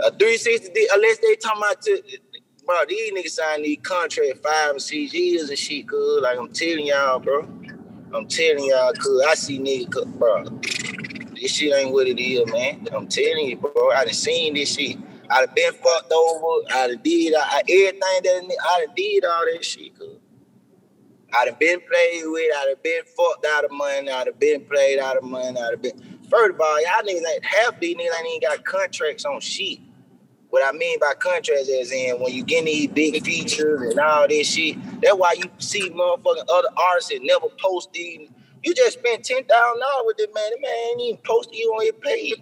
A 0.00 0.10
360 0.10 0.72
deal, 0.72 0.88
unless 0.94 1.18
they 1.18 1.36
talking 1.36 1.62
about 1.62 1.82
to, 1.82 2.02
bro, 2.66 2.76
these 2.88 3.12
niggas 3.12 3.30
sign 3.30 3.62
these 3.62 3.78
contract 3.82 4.42
five 4.42 4.70
and 4.72 4.82
six 4.82 5.14
years 5.14 5.50
and 5.50 5.58
shit, 5.58 5.88
cuz. 5.88 6.22
Like 6.22 6.38
I'm 6.38 6.52
telling 6.52 6.86
y'all, 6.86 7.18
bro. 7.20 7.48
I'm 8.14 8.26
telling 8.28 8.64
y'all, 8.66 8.92
cuz 8.94 9.22
I 9.26 9.34
see 9.34 9.58
niggas, 9.58 10.06
bro. 10.18 10.44
This 11.34 11.52
shit 11.54 11.74
ain't 11.74 11.92
what 11.92 12.06
it 12.08 12.20
is, 12.22 12.50
man. 12.52 12.88
I'm 12.92 13.08
telling 13.08 13.46
you, 13.48 13.56
bro. 13.58 13.90
I 13.92 14.04
done 14.04 14.14
seen 14.14 14.54
this 14.54 14.74
shit. 14.74 14.96
I 15.30 15.44
done 15.46 15.54
been 15.54 15.72
fucked 15.74 16.12
over. 16.12 16.66
I 16.74 16.88
done 16.88 17.00
did 17.02 17.34
I, 17.34 17.40
I- 17.40 17.62
everything 17.68 18.00
that 18.00 18.56
I 18.70 18.84
done 18.86 18.94
did 18.96 19.24
all 19.24 19.44
that 19.52 19.64
shit, 19.64 19.98
cuz. 19.98 20.08
I 21.34 21.44
done 21.46 21.56
been 21.60 21.80
played 21.80 22.22
with. 22.26 22.52
I 22.56 22.64
done 22.66 22.74
been 22.82 23.04
fucked 23.16 23.46
out 23.46 23.64
of 23.64 23.72
money. 23.72 24.10
I 24.10 24.24
done 24.24 24.34
been 24.38 24.64
played 24.64 24.98
out 24.98 25.16
of 25.18 25.24
money. 25.24 25.48
I 25.60 25.70
done 25.70 25.80
been. 25.82 26.15
First 26.30 26.54
of 26.54 26.60
all, 26.60 26.80
y'all 26.82 27.02
niggas 27.04 27.26
ain't 27.26 27.44
half 27.44 27.80
these 27.80 27.96
niggas 27.96 28.18
ain't 28.18 28.28
even 28.28 28.48
got 28.48 28.64
contracts 28.64 29.24
on 29.24 29.40
shit. 29.40 29.78
What 30.50 30.62
I 30.66 30.76
mean 30.76 30.98
by 30.98 31.12
contracts 31.18 31.68
is 31.68 31.92
in 31.92 32.20
when 32.20 32.32
you 32.32 32.44
get 32.44 32.64
these 32.64 32.88
big 32.88 33.24
features 33.24 33.82
and 33.82 33.98
all 33.98 34.26
this 34.28 34.48
shit. 34.48 34.76
That's 35.02 35.16
why 35.16 35.34
you 35.36 35.44
see 35.58 35.90
motherfucking 35.90 36.46
other 36.48 36.68
artists 36.76 37.10
that 37.10 37.20
never 37.22 37.48
post 37.60 37.92
these. 37.92 38.28
You 38.62 38.74
just 38.74 38.98
spent 38.98 39.24
ten 39.24 39.44
thousand 39.44 39.80
dollars 39.80 40.04
with 40.06 40.16
this 40.16 40.28
man. 40.34 40.50
The 40.54 40.60
man 40.60 40.74
ain't 40.90 41.00
even 41.02 41.20
posted 41.24 41.56
you 41.56 41.72
on 41.72 41.84
your 41.84 41.94
page. 41.94 42.34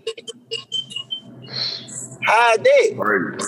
How 2.23 2.57
that? 2.57 3.45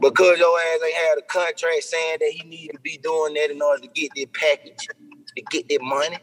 Because 0.00 0.38
your 0.38 0.58
ass 0.58 0.80
ain't 0.84 0.96
had 0.96 1.18
a 1.18 1.22
contract 1.22 1.82
saying 1.82 2.18
that 2.20 2.30
he 2.30 2.48
need 2.48 2.70
to 2.72 2.80
be 2.80 2.98
doing 2.98 3.34
that 3.34 3.50
in 3.50 3.60
order 3.62 3.82
to 3.82 3.88
get 3.88 4.10
that 4.16 4.32
package, 4.32 4.88
to 5.36 5.42
get 5.50 5.68
that 5.68 5.80
money. 5.82 6.18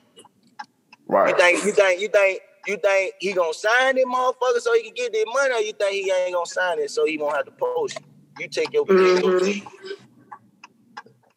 Right. 1.07 1.29
You 1.29 1.37
think 1.37 1.65
you 1.65 1.71
think 1.71 2.01
you 2.01 2.07
think 2.09 2.41
you 2.67 2.77
think 2.77 3.13
he 3.19 3.33
gonna 3.33 3.53
sign 3.53 3.97
it, 3.97 4.05
motherfucker, 4.07 4.59
so 4.59 4.73
he 4.73 4.83
can 4.83 4.93
get 4.93 5.13
that 5.13 5.25
money, 5.33 5.53
or 5.53 5.59
you 5.59 5.73
think 5.73 5.91
he 5.93 6.11
ain't 6.11 6.33
gonna 6.33 6.45
sign 6.45 6.79
it 6.79 6.89
so 6.91 7.05
he 7.05 7.17
won't 7.17 7.35
have 7.35 7.45
to 7.45 7.51
post 7.51 7.97
it? 7.97 8.05
You 8.37 8.47
take 8.47 8.73
your 8.73 8.85
Mhm. 8.85 9.63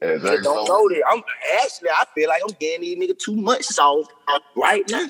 Exactly. 0.00 0.42
don't 0.44 0.66
So, 0.66 0.66
go 0.66 0.88
there. 0.88 1.02
I'm 1.08 1.22
actually 1.62 1.90
I 1.90 2.04
feel 2.14 2.28
like 2.28 2.42
I'm 2.46 2.54
getting 2.60 2.82
these 2.82 2.98
niggas 2.98 3.18
too 3.18 3.36
much 3.36 3.64
sauce 3.64 4.06
right 4.56 4.88
now. 4.88 5.06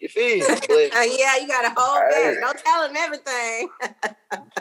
You 0.00 0.08
feel? 0.08 0.36
me? 0.38 0.44
But 0.68 0.96
Uh, 0.96 1.02
yeah, 1.02 1.36
you 1.38 1.48
gotta 1.48 1.72
hold 1.76 2.02
Hey. 2.12 2.34
back. 2.34 2.40
Don't 2.40 2.58
tell 2.64 2.88
him 2.88 2.96
everything. 2.96 3.68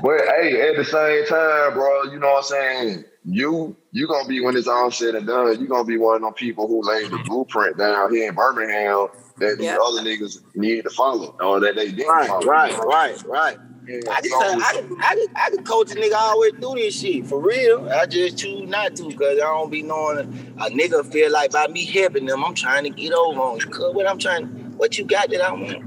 but 0.01 0.19
hey, 0.27 0.69
at 0.69 0.77
the 0.77 0.85
same 0.85 1.25
time, 1.25 1.73
bro, 1.73 2.03
you 2.03 2.19
know 2.19 2.27
what 2.33 2.37
I'm 2.37 2.43
saying? 2.43 3.05
You 3.25 3.75
you 3.91 4.07
gonna 4.07 4.27
be 4.27 4.41
when 4.41 4.55
it's 4.55 4.67
all 4.67 4.91
said 4.91 5.15
and 5.15 5.27
done, 5.27 5.59
you 5.59 5.67
gonna 5.67 5.83
be 5.83 5.97
one 5.97 6.15
of 6.17 6.21
them 6.21 6.33
people 6.33 6.67
who 6.67 6.81
laid 6.87 7.11
the 7.11 7.19
blueprint 7.19 7.77
down 7.77 8.13
here 8.13 8.29
in 8.29 8.35
Birmingham 8.35 9.07
that 9.39 9.57
Yeah. 9.59 9.75
the 9.75 9.81
other 9.81 10.01
niggas 10.01 10.41
need 10.55 10.83
to 10.83 10.89
follow 10.89 11.35
or 11.39 11.59
that 11.59 11.75
they 11.75 11.91
didn't 11.91 12.07
right, 12.07 12.27
follow. 12.27 12.45
right, 12.45 12.77
right, 12.85 13.23
right. 13.25 13.57
I 13.89 14.19
just, 14.21 14.31
So- 14.31 14.41
tell, 14.41 14.61
I, 14.61 14.73
can, 14.73 14.97
I, 15.01 15.15
can, 15.15 15.27
I 15.35 15.49
can 15.49 15.63
coach 15.63 15.91
a 15.91 15.95
nigga 15.95 16.13
all 16.13 16.33
the 16.33 16.39
way 16.41 16.51
through 16.59 16.75
this 16.81 16.99
shit 16.99 17.25
for 17.25 17.39
real. 17.39 17.89
I 17.89 18.05
just 18.05 18.37
choose 18.37 18.67
not 18.67 18.95
to 18.97 19.07
because 19.07 19.37
I 19.37 19.43
don't 19.43 19.71
be 19.71 19.81
knowing 19.81 20.17
a, 20.59 20.65
a 20.65 20.69
nigga 20.69 21.09
feel 21.09 21.31
like 21.31 21.51
by 21.51 21.67
me 21.67 21.85
helping 21.85 22.25
them, 22.25 22.43
I'm 22.43 22.53
trying 22.53 22.83
to 22.83 22.89
get 22.89 23.13
over 23.13 23.39
on 23.39 23.59
you. 23.59 23.67
Cause 23.67 23.95
what 23.95 24.05
I'm 24.05 24.17
trying, 24.19 24.45
what 24.77 24.97
you 24.97 25.05
got 25.05 25.29
that 25.29 25.41
I 25.41 25.51
want? 25.53 25.83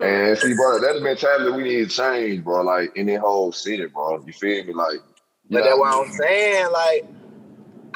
And 0.00 0.38
see, 0.38 0.54
bro, 0.54 0.80
that's 0.80 0.94
the 0.94 1.00
mentality 1.00 1.50
we 1.50 1.62
need 1.64 1.90
to 1.90 1.94
change, 1.96 2.44
bro. 2.44 2.62
Like 2.62 2.96
in 2.96 3.06
the 3.06 3.16
whole 3.16 3.52
city, 3.52 3.86
bro. 3.86 4.22
You 4.26 4.32
feel 4.32 4.64
me? 4.64 4.72
Like, 4.72 4.94
you 4.94 5.00
But 5.50 5.64
that's 5.64 5.78
what 5.78 6.06
I'm 6.06 6.12
saying. 6.12 6.66
Like, 6.72 7.04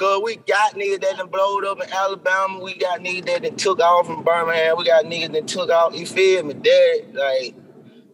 cause 0.01 0.23
we 0.25 0.37
got 0.37 0.75
niggas 0.75 1.03
that 1.03 1.19
done 1.19 1.29
blowed 1.29 1.67
up 1.67 1.83
in 1.83 1.91
Alabama. 1.93 2.61
We 2.61 2.77
got 2.77 3.01
niggas 3.01 3.27
that 3.27 3.43
done 3.45 3.57
took 3.57 3.81
off 3.81 4.07
from 4.07 4.25
Birmingham. 4.25 4.77
We 4.79 4.87
got 4.87 5.05
niggas 5.05 5.33
that 5.33 5.47
took 5.47 5.71
off. 5.71 5.95
You 5.95 6.07
feel 6.07 6.45
me? 6.45 6.55
That 6.55 7.05
like, 7.15 7.55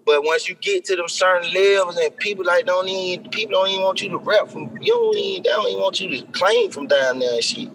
but 0.06 0.24
once 0.24 0.48
you 0.48 0.56
get 0.56 0.84
to 0.86 0.96
them 0.96 1.08
certain 1.08 1.52
levels 1.54 1.96
and 1.98 2.16
people 2.18 2.44
like 2.44 2.66
don't 2.66 2.88
even 2.88 3.30
people 3.30 3.52
don't 3.52 3.68
even 3.70 3.82
want 3.84 4.02
you 4.02 4.10
to 4.10 4.18
rap 4.18 4.48
from 4.48 4.76
you 4.82 4.92
don't 4.94 5.16
even 5.16 5.42
they 5.44 5.50
don't 5.50 5.68
even 5.68 5.82
want 5.82 6.00
you 6.00 6.10
to 6.20 6.26
claim 6.32 6.70
from 6.72 6.88
down 6.88 7.20
there 7.20 7.34
and 7.34 7.44
shit. 7.44 7.70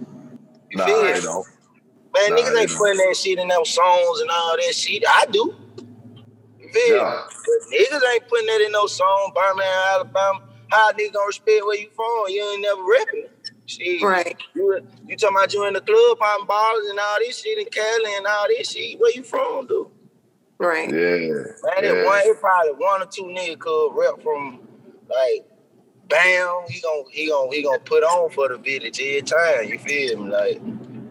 You 0.71 0.78
Nah, 0.78 0.86
feel 0.86 1.04
they 1.04 1.13
me? 1.13 1.21
don't. 1.21 1.47
Man, 2.13 2.32
Nah, 2.32 2.38
niggas 2.38 2.62
ain't 2.62 2.71
putting 2.71 2.97
that 2.97 3.17
shit 3.17 3.39
in 3.39 3.47
them 3.50 3.65
songs 3.65 4.21
and 4.21 4.30
all 4.32 4.58
that 4.58 4.76
shit. 4.76 5.04
I 5.08 5.26
do. 5.32 5.56
You 6.60 6.69
feel? 6.69 7.00
But 7.00 7.78
niggas 7.78 8.02
ain't 8.13 8.28
putting 8.30 8.47
that 8.47 8.62
in 8.65 8.71
no 8.74 8.88
song. 8.88 9.34
Birmingham, 9.36 9.84
Alabama. 9.93 10.41
How 10.71 10.91
niggas 10.93 11.13
gonna 11.13 11.28
respect 11.28 11.65
where 11.65 11.78
you 11.80 11.89
from? 11.95 12.26
You 12.30 12.52
ain't 12.52 12.62
never 12.62 12.82
repping 12.82 13.26
it. 13.26 13.40
Shit. 13.71 14.01
Right. 14.01 14.38
You, 14.53 14.81
you 15.07 15.15
talking 15.15 15.38
about 15.38 15.53
you 15.53 15.65
in 15.65 15.73
the 15.73 15.81
club 15.81 16.19
popping 16.19 16.45
bottles 16.45 16.89
and 16.89 16.99
all 16.99 17.17
this 17.19 17.41
shit 17.41 17.57
in 17.57 17.65
Cali 17.65 18.15
and 18.17 18.27
all 18.27 18.47
this 18.49 18.71
shit. 18.71 18.99
Where 18.99 19.12
you 19.12 19.23
from, 19.23 19.67
dude? 19.67 19.88
Right. 20.60 20.89
Yeah. 20.89 20.97
Man, 20.97 21.84
it 21.84 21.95
yeah. 21.95 22.05
one, 22.05 22.19
it 22.23 22.39
probably 22.39 22.71
one 22.73 23.01
or 23.01 23.05
two 23.05 23.23
niggas 23.23 23.60
could 23.60 23.91
rep 23.95 24.21
from 24.21 24.67
like 25.10 25.45
bam, 26.10 26.63
he 26.67 26.81
gon' 26.81 27.05
he 27.12 27.29
gon' 27.29 27.51
he 27.51 27.63
gonna 27.63 27.79
put 27.79 28.03
on 28.03 28.29
for 28.31 28.49
the 28.49 28.57
village 28.57 28.99
every 28.99 29.21
time. 29.21 29.67
You 29.67 29.79
feel 29.79 30.23
me? 30.23 30.29
Like 30.29 30.62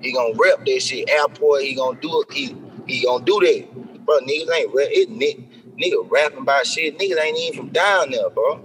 he 0.00 0.12
gonna 0.12 0.34
rep 0.36 0.64
that 0.64 0.82
shit. 0.82 1.08
Airport, 1.08 1.62
he 1.62 1.74
gonna 1.74 1.98
do 2.00 2.22
it. 2.22 2.32
He 2.32 2.56
he 2.86 3.04
gonna 3.04 3.24
do 3.24 3.40
that. 3.40 4.04
Bro, 4.04 4.18
niggas 4.20 4.54
ain't 4.54 4.74
rap 4.74 4.88
it 4.90 5.10
nigga, 5.10 5.44
nigga 5.78 6.10
rapping 6.10 6.40
about 6.40 6.66
shit. 6.66 6.98
Niggas 6.98 7.20
ain't 7.22 7.38
even 7.38 7.58
from 7.58 7.68
down 7.70 8.10
there, 8.10 8.30
bro. 8.30 8.64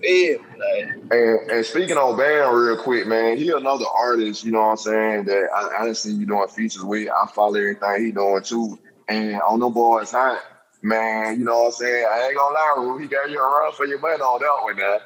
Feel? 0.00 0.40
Like 0.58 0.90
And 1.10 1.50
and 1.50 1.66
speaking 1.66 1.96
on 1.96 2.16
Bam 2.16 2.54
real 2.54 2.82
quick, 2.82 3.06
man, 3.06 3.36
he 3.36 3.50
another 3.50 3.86
artist, 3.96 4.44
you 4.44 4.52
know 4.52 4.60
what 4.60 4.70
I'm 4.70 4.76
saying, 4.76 5.24
that 5.24 5.48
I, 5.54 5.82
I 5.82 5.84
done 5.86 5.94
seen 5.94 6.20
you 6.20 6.26
doing 6.26 6.48
features 6.48 6.84
with. 6.84 7.08
I 7.08 7.26
follow 7.34 7.54
everything 7.54 8.06
he 8.06 8.12
doing 8.12 8.42
too. 8.42 8.78
And 9.08 9.40
on 9.42 9.60
them 9.60 9.72
boys 9.72 10.10
hot, 10.10 10.40
man, 10.82 11.38
you 11.38 11.44
know 11.44 11.60
what 11.60 11.66
I'm 11.66 11.72
saying? 11.72 12.06
I 12.10 12.26
ain't 12.26 12.36
gonna 12.36 12.54
lie, 12.54 12.74
Rue, 12.78 12.98
he 12.98 13.06
got 13.06 13.30
you 13.30 13.38
a 13.38 13.42
run 13.42 13.72
for 13.72 13.86
your 13.86 13.98
money 14.00 14.20
on 14.20 14.40
that 14.40 14.64
one 14.64 14.76
now. 14.76 14.98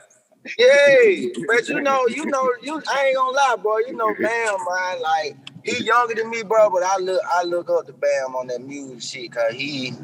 Yeah, 0.58 1.28
but 1.46 1.68
you 1.68 1.80
know, 1.80 2.06
you 2.08 2.26
know, 2.26 2.50
you 2.62 2.82
I 2.90 3.06
ain't 3.06 3.16
gonna 3.16 3.36
lie, 3.36 3.56
bro. 3.62 3.78
You 3.78 3.94
know, 3.94 4.12
Bam, 4.20 4.56
man, 4.68 5.02
like 5.02 5.36
he 5.62 5.84
younger 5.84 6.14
than 6.14 6.30
me, 6.30 6.42
bro. 6.42 6.68
But 6.70 6.82
I 6.82 6.96
look, 6.98 7.20
I 7.32 7.44
look 7.44 7.70
up 7.70 7.86
to 7.86 7.92
Bam 7.92 8.34
on 8.34 8.48
that 8.48 8.60
music 8.60 9.02
shit, 9.02 9.32
cause 9.32 9.52
he, 9.52 9.94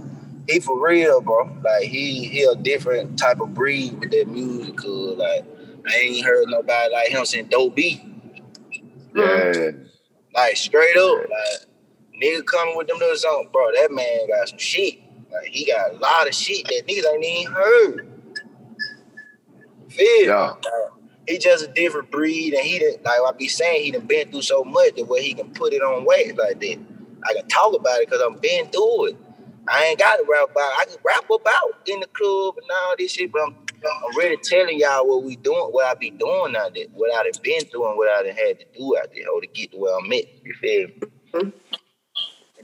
he 0.49 0.61
for 0.61 0.85
real, 0.85 1.21
bro. 1.21 1.51
Like 1.63 1.85
he, 1.85 2.25
he 2.25 2.43
a 2.45 2.55
different 2.55 3.19
type 3.19 3.41
of 3.41 3.55
breed 3.55 3.99
with 4.01 4.11
that 4.11 4.29
music, 4.29 4.77
cause 4.77 5.17
like 5.17 5.45
I 5.87 5.95
ain't 5.99 6.25
heard 6.25 6.49
nobody 6.49 6.93
like 6.93 7.09
him 7.09 7.25
since 7.25 7.49
Dope 7.49 7.75
B. 7.77 8.03
Yeah. 9.15 9.71
Like 10.35 10.57
straight 10.57 10.97
up, 10.97 11.19
like 11.19 12.23
nigga 12.23 12.45
coming 12.47 12.77
with 12.77 12.89
them 12.89 12.99
little 12.99 13.17
songs, 13.17 13.49
bro. 13.53 13.71
That 13.73 13.93
man 13.93 14.29
got 14.29 14.49
some 14.49 14.59
shit. 14.59 15.01
Like 15.31 15.49
he 15.51 15.67
got 15.67 15.93
a 15.93 15.97
lot 15.99 16.27
of 16.27 16.35
shit 16.35 16.65
that 16.67 16.87
niggas 16.87 17.15
ain't 17.15 17.25
even 17.25 17.53
heard. 17.53 18.13
Feel? 19.91 20.27
Yeah. 20.27 20.51
Like, 20.51 20.65
he 21.27 21.37
just 21.37 21.63
a 21.63 21.69
different 21.69 22.11
breed, 22.11 22.55
and 22.55 22.65
he 22.65 22.79
done, 22.79 23.03
like 23.05 23.21
I 23.27 23.33
be 23.37 23.49
saying, 23.49 23.85
he 23.85 23.91
done 23.91 24.07
been 24.07 24.31
through 24.31 24.43
so 24.43 24.65
much 24.65 24.95
that 24.95 25.07
where 25.07 25.23
he 25.23 25.35
can 25.35 25.51
put 25.53 25.75
it 25.75 25.83
on 25.83 26.07
wax 26.07 26.33
like 26.39 26.59
that. 26.59 26.79
I 27.29 27.35
can 27.35 27.47
talk 27.49 27.75
about 27.75 28.01
it 28.01 28.09
because 28.09 28.23
I'm 28.27 28.39
been 28.39 28.69
through 28.71 29.09
it. 29.09 29.17
I 29.71 29.85
ain't 29.85 29.99
got 29.99 30.17
to 30.17 30.25
rap 30.31 30.51
about. 30.51 30.73
I 30.79 30.85
can 30.87 30.97
rap 31.05 31.25
about 31.25 31.89
in 31.89 32.01
the 32.01 32.07
club 32.09 32.57
and 32.57 32.67
all 32.71 32.95
this 32.99 33.13
shit, 33.13 33.31
but 33.33 33.43
I'm, 33.43 33.57
I'm 33.85 34.17
really 34.17 34.37
telling 34.43 34.79
y'all 34.79 35.07
what 35.07 35.25
we 35.25 35.37
doing, 35.37 35.69
what 35.71 35.87
I 35.87 35.95
be 35.95 36.11
doing 36.11 36.57
out 36.57 36.75
there, 36.75 36.87
what 36.95 37.15
I 37.15 37.23
done 37.25 37.41
been 37.43 37.65
through, 37.67 37.89
and 37.89 37.97
what 37.97 38.09
I 38.09 38.23
done 38.23 38.37
had 38.37 38.59
to 38.61 38.67
do 38.77 38.97
out 38.99 39.09
there, 39.15 39.29
or 39.31 39.41
to 39.41 39.47
get 39.47 39.73
to 39.73 39.79
where 39.79 39.97
I'm 39.97 40.13
at. 40.13 40.25
You 40.45 40.55
feel 40.55 40.89
me? 40.89 40.95
And 41.35 41.53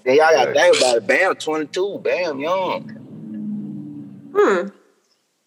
then 0.04 0.16
y'all 0.16 0.32
got 0.32 0.46
to 0.46 0.52
think 0.54 0.76
about 0.76 0.96
it. 0.96 1.06
Bam, 1.06 1.34
22. 1.36 2.00
Bam, 2.02 2.40
young. 2.40 3.04
Hmm. 4.36 4.68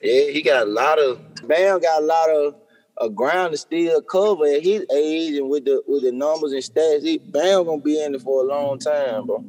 Yeah, 0.02 0.32
he 0.32 0.42
got 0.42 0.68
a 0.68 0.70
lot 0.70 1.00
of 1.00 1.20
Bam 1.48 1.80
got 1.82 2.02
a 2.02 2.06
lot 2.06 2.30
of 2.30 2.56
uh, 3.00 3.08
ground 3.10 3.52
to 3.52 3.58
still 3.58 4.02
cover 4.02 4.46
at 4.46 4.64
his 4.64 4.86
age 4.94 5.36
and 5.36 5.50
with 5.50 5.66
the 5.66 5.82
with 5.88 6.04
the 6.04 6.12
numbers 6.12 6.52
and 6.52 6.62
stats. 6.62 7.04
He, 7.04 7.18
Bam 7.18 7.66
gonna 7.66 7.82
be 7.82 8.02
in 8.02 8.16
it 8.16 8.22
for 8.22 8.44
a 8.44 8.48
long 8.48 8.80
time, 8.80 9.26
bro. 9.26 9.44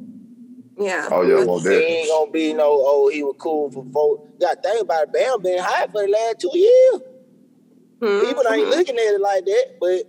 Yeah. 0.79 1.09
Oh 1.11 1.21
yeah, 1.23 1.43
well 1.43 1.59
He 1.59 1.69
that 1.69 1.83
ain't 1.83 2.09
gonna 2.09 2.31
be 2.31 2.53
no 2.53 2.63
oh 2.65 3.09
he 3.09 3.21
was 3.21 3.35
cool 3.37 3.69
for 3.69 3.85
four. 3.91 4.25
You 4.39 4.47
gotta 4.47 4.61
think 4.61 4.81
about 4.81 5.03
it. 5.03 5.13
Bam 5.13 5.41
been 5.41 5.59
high 5.59 5.87
for 5.87 6.05
the 6.05 6.07
last 6.07 6.39
two 6.39 6.57
years. 6.57 7.01
Hmm. 8.01 8.25
People 8.25 8.47
ain't 8.47 8.69
looking 8.69 8.95
at 8.95 9.15
it 9.15 9.19
like 9.21 9.43
that, 9.43 9.77
but 9.81 10.03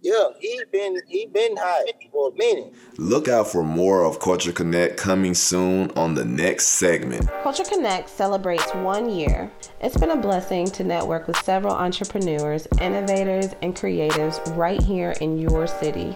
yeah, 0.00 0.28
he 0.38 0.60
been 0.70 0.96
he 1.08 1.26
been 1.26 1.56
high 1.56 1.84
for 2.12 2.30
a 2.30 2.34
minute. 2.36 2.72
Look 2.98 3.26
out 3.26 3.48
for 3.48 3.64
more 3.64 4.04
of 4.04 4.20
Culture 4.20 4.52
Connect 4.52 4.96
coming 4.96 5.34
soon 5.34 5.90
on 5.96 6.14
the 6.14 6.24
next 6.24 6.66
segment. 6.66 7.28
Culture 7.42 7.64
Connect 7.64 8.08
celebrates 8.08 8.72
one 8.76 9.10
year. 9.10 9.50
It's 9.80 9.96
been 9.96 10.10
a 10.10 10.16
blessing 10.16 10.66
to 10.66 10.84
network 10.84 11.26
with 11.26 11.36
several 11.38 11.74
entrepreneurs, 11.74 12.68
innovators, 12.80 13.54
and 13.62 13.74
creatives 13.74 14.56
right 14.56 14.80
here 14.80 15.14
in 15.20 15.38
your 15.38 15.66
city. 15.66 16.14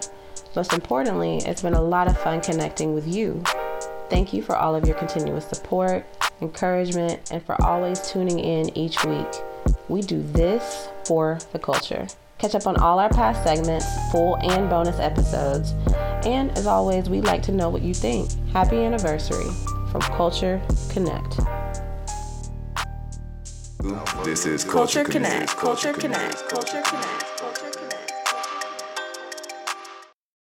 Most 0.55 0.73
importantly, 0.73 1.39
it's 1.39 1.63
been 1.63 1.75
a 1.75 1.83
lot 1.83 2.09
of 2.09 2.19
fun 2.19 2.41
connecting 2.41 2.95
with 2.95 3.09
you. 3.09 3.43
Thank 4.13 4.35
you 4.35 4.43
for 4.43 4.55
all 4.55 4.75
of 4.75 4.87
your 4.87 4.95
continuous 4.95 5.47
support, 5.47 6.05
encouragement, 6.43 7.33
and 7.33 7.43
for 7.43 7.57
always 7.65 7.99
tuning 8.11 8.41
in 8.41 8.77
each 8.77 9.03
week. 9.07 9.27
We 9.89 10.03
do 10.03 10.23
this 10.23 10.91
for 11.07 11.39
the 11.53 11.59
culture. 11.59 12.07
Catch 12.37 12.55
up 12.55 12.67
on 12.67 12.77
all 12.77 12.99
our 12.99 13.09
past 13.09 13.43
segments, 13.43 13.87
full 14.11 14.37
and 14.37 14.69
bonus 14.69 14.99
episodes. 14.99 15.73
And 16.27 16.51
as 16.59 16.67
always, 16.67 17.09
we'd 17.09 17.25
like 17.25 17.43
to 17.45 17.53
know 17.53 17.71
what 17.71 17.81
you 17.81 17.95
think. 17.95 18.31
Happy 18.53 18.85
anniversary 18.85 19.49
from 19.91 20.03
Culture 20.03 20.61
Connect. 20.91 21.41
This 24.27 24.45
is 24.45 24.63
Culture 24.63 25.05
Connect. 25.05 25.57
Culture 25.57 25.95
Connect. 25.95 26.37
Culture 26.51 26.83
Connect. 26.85 27.32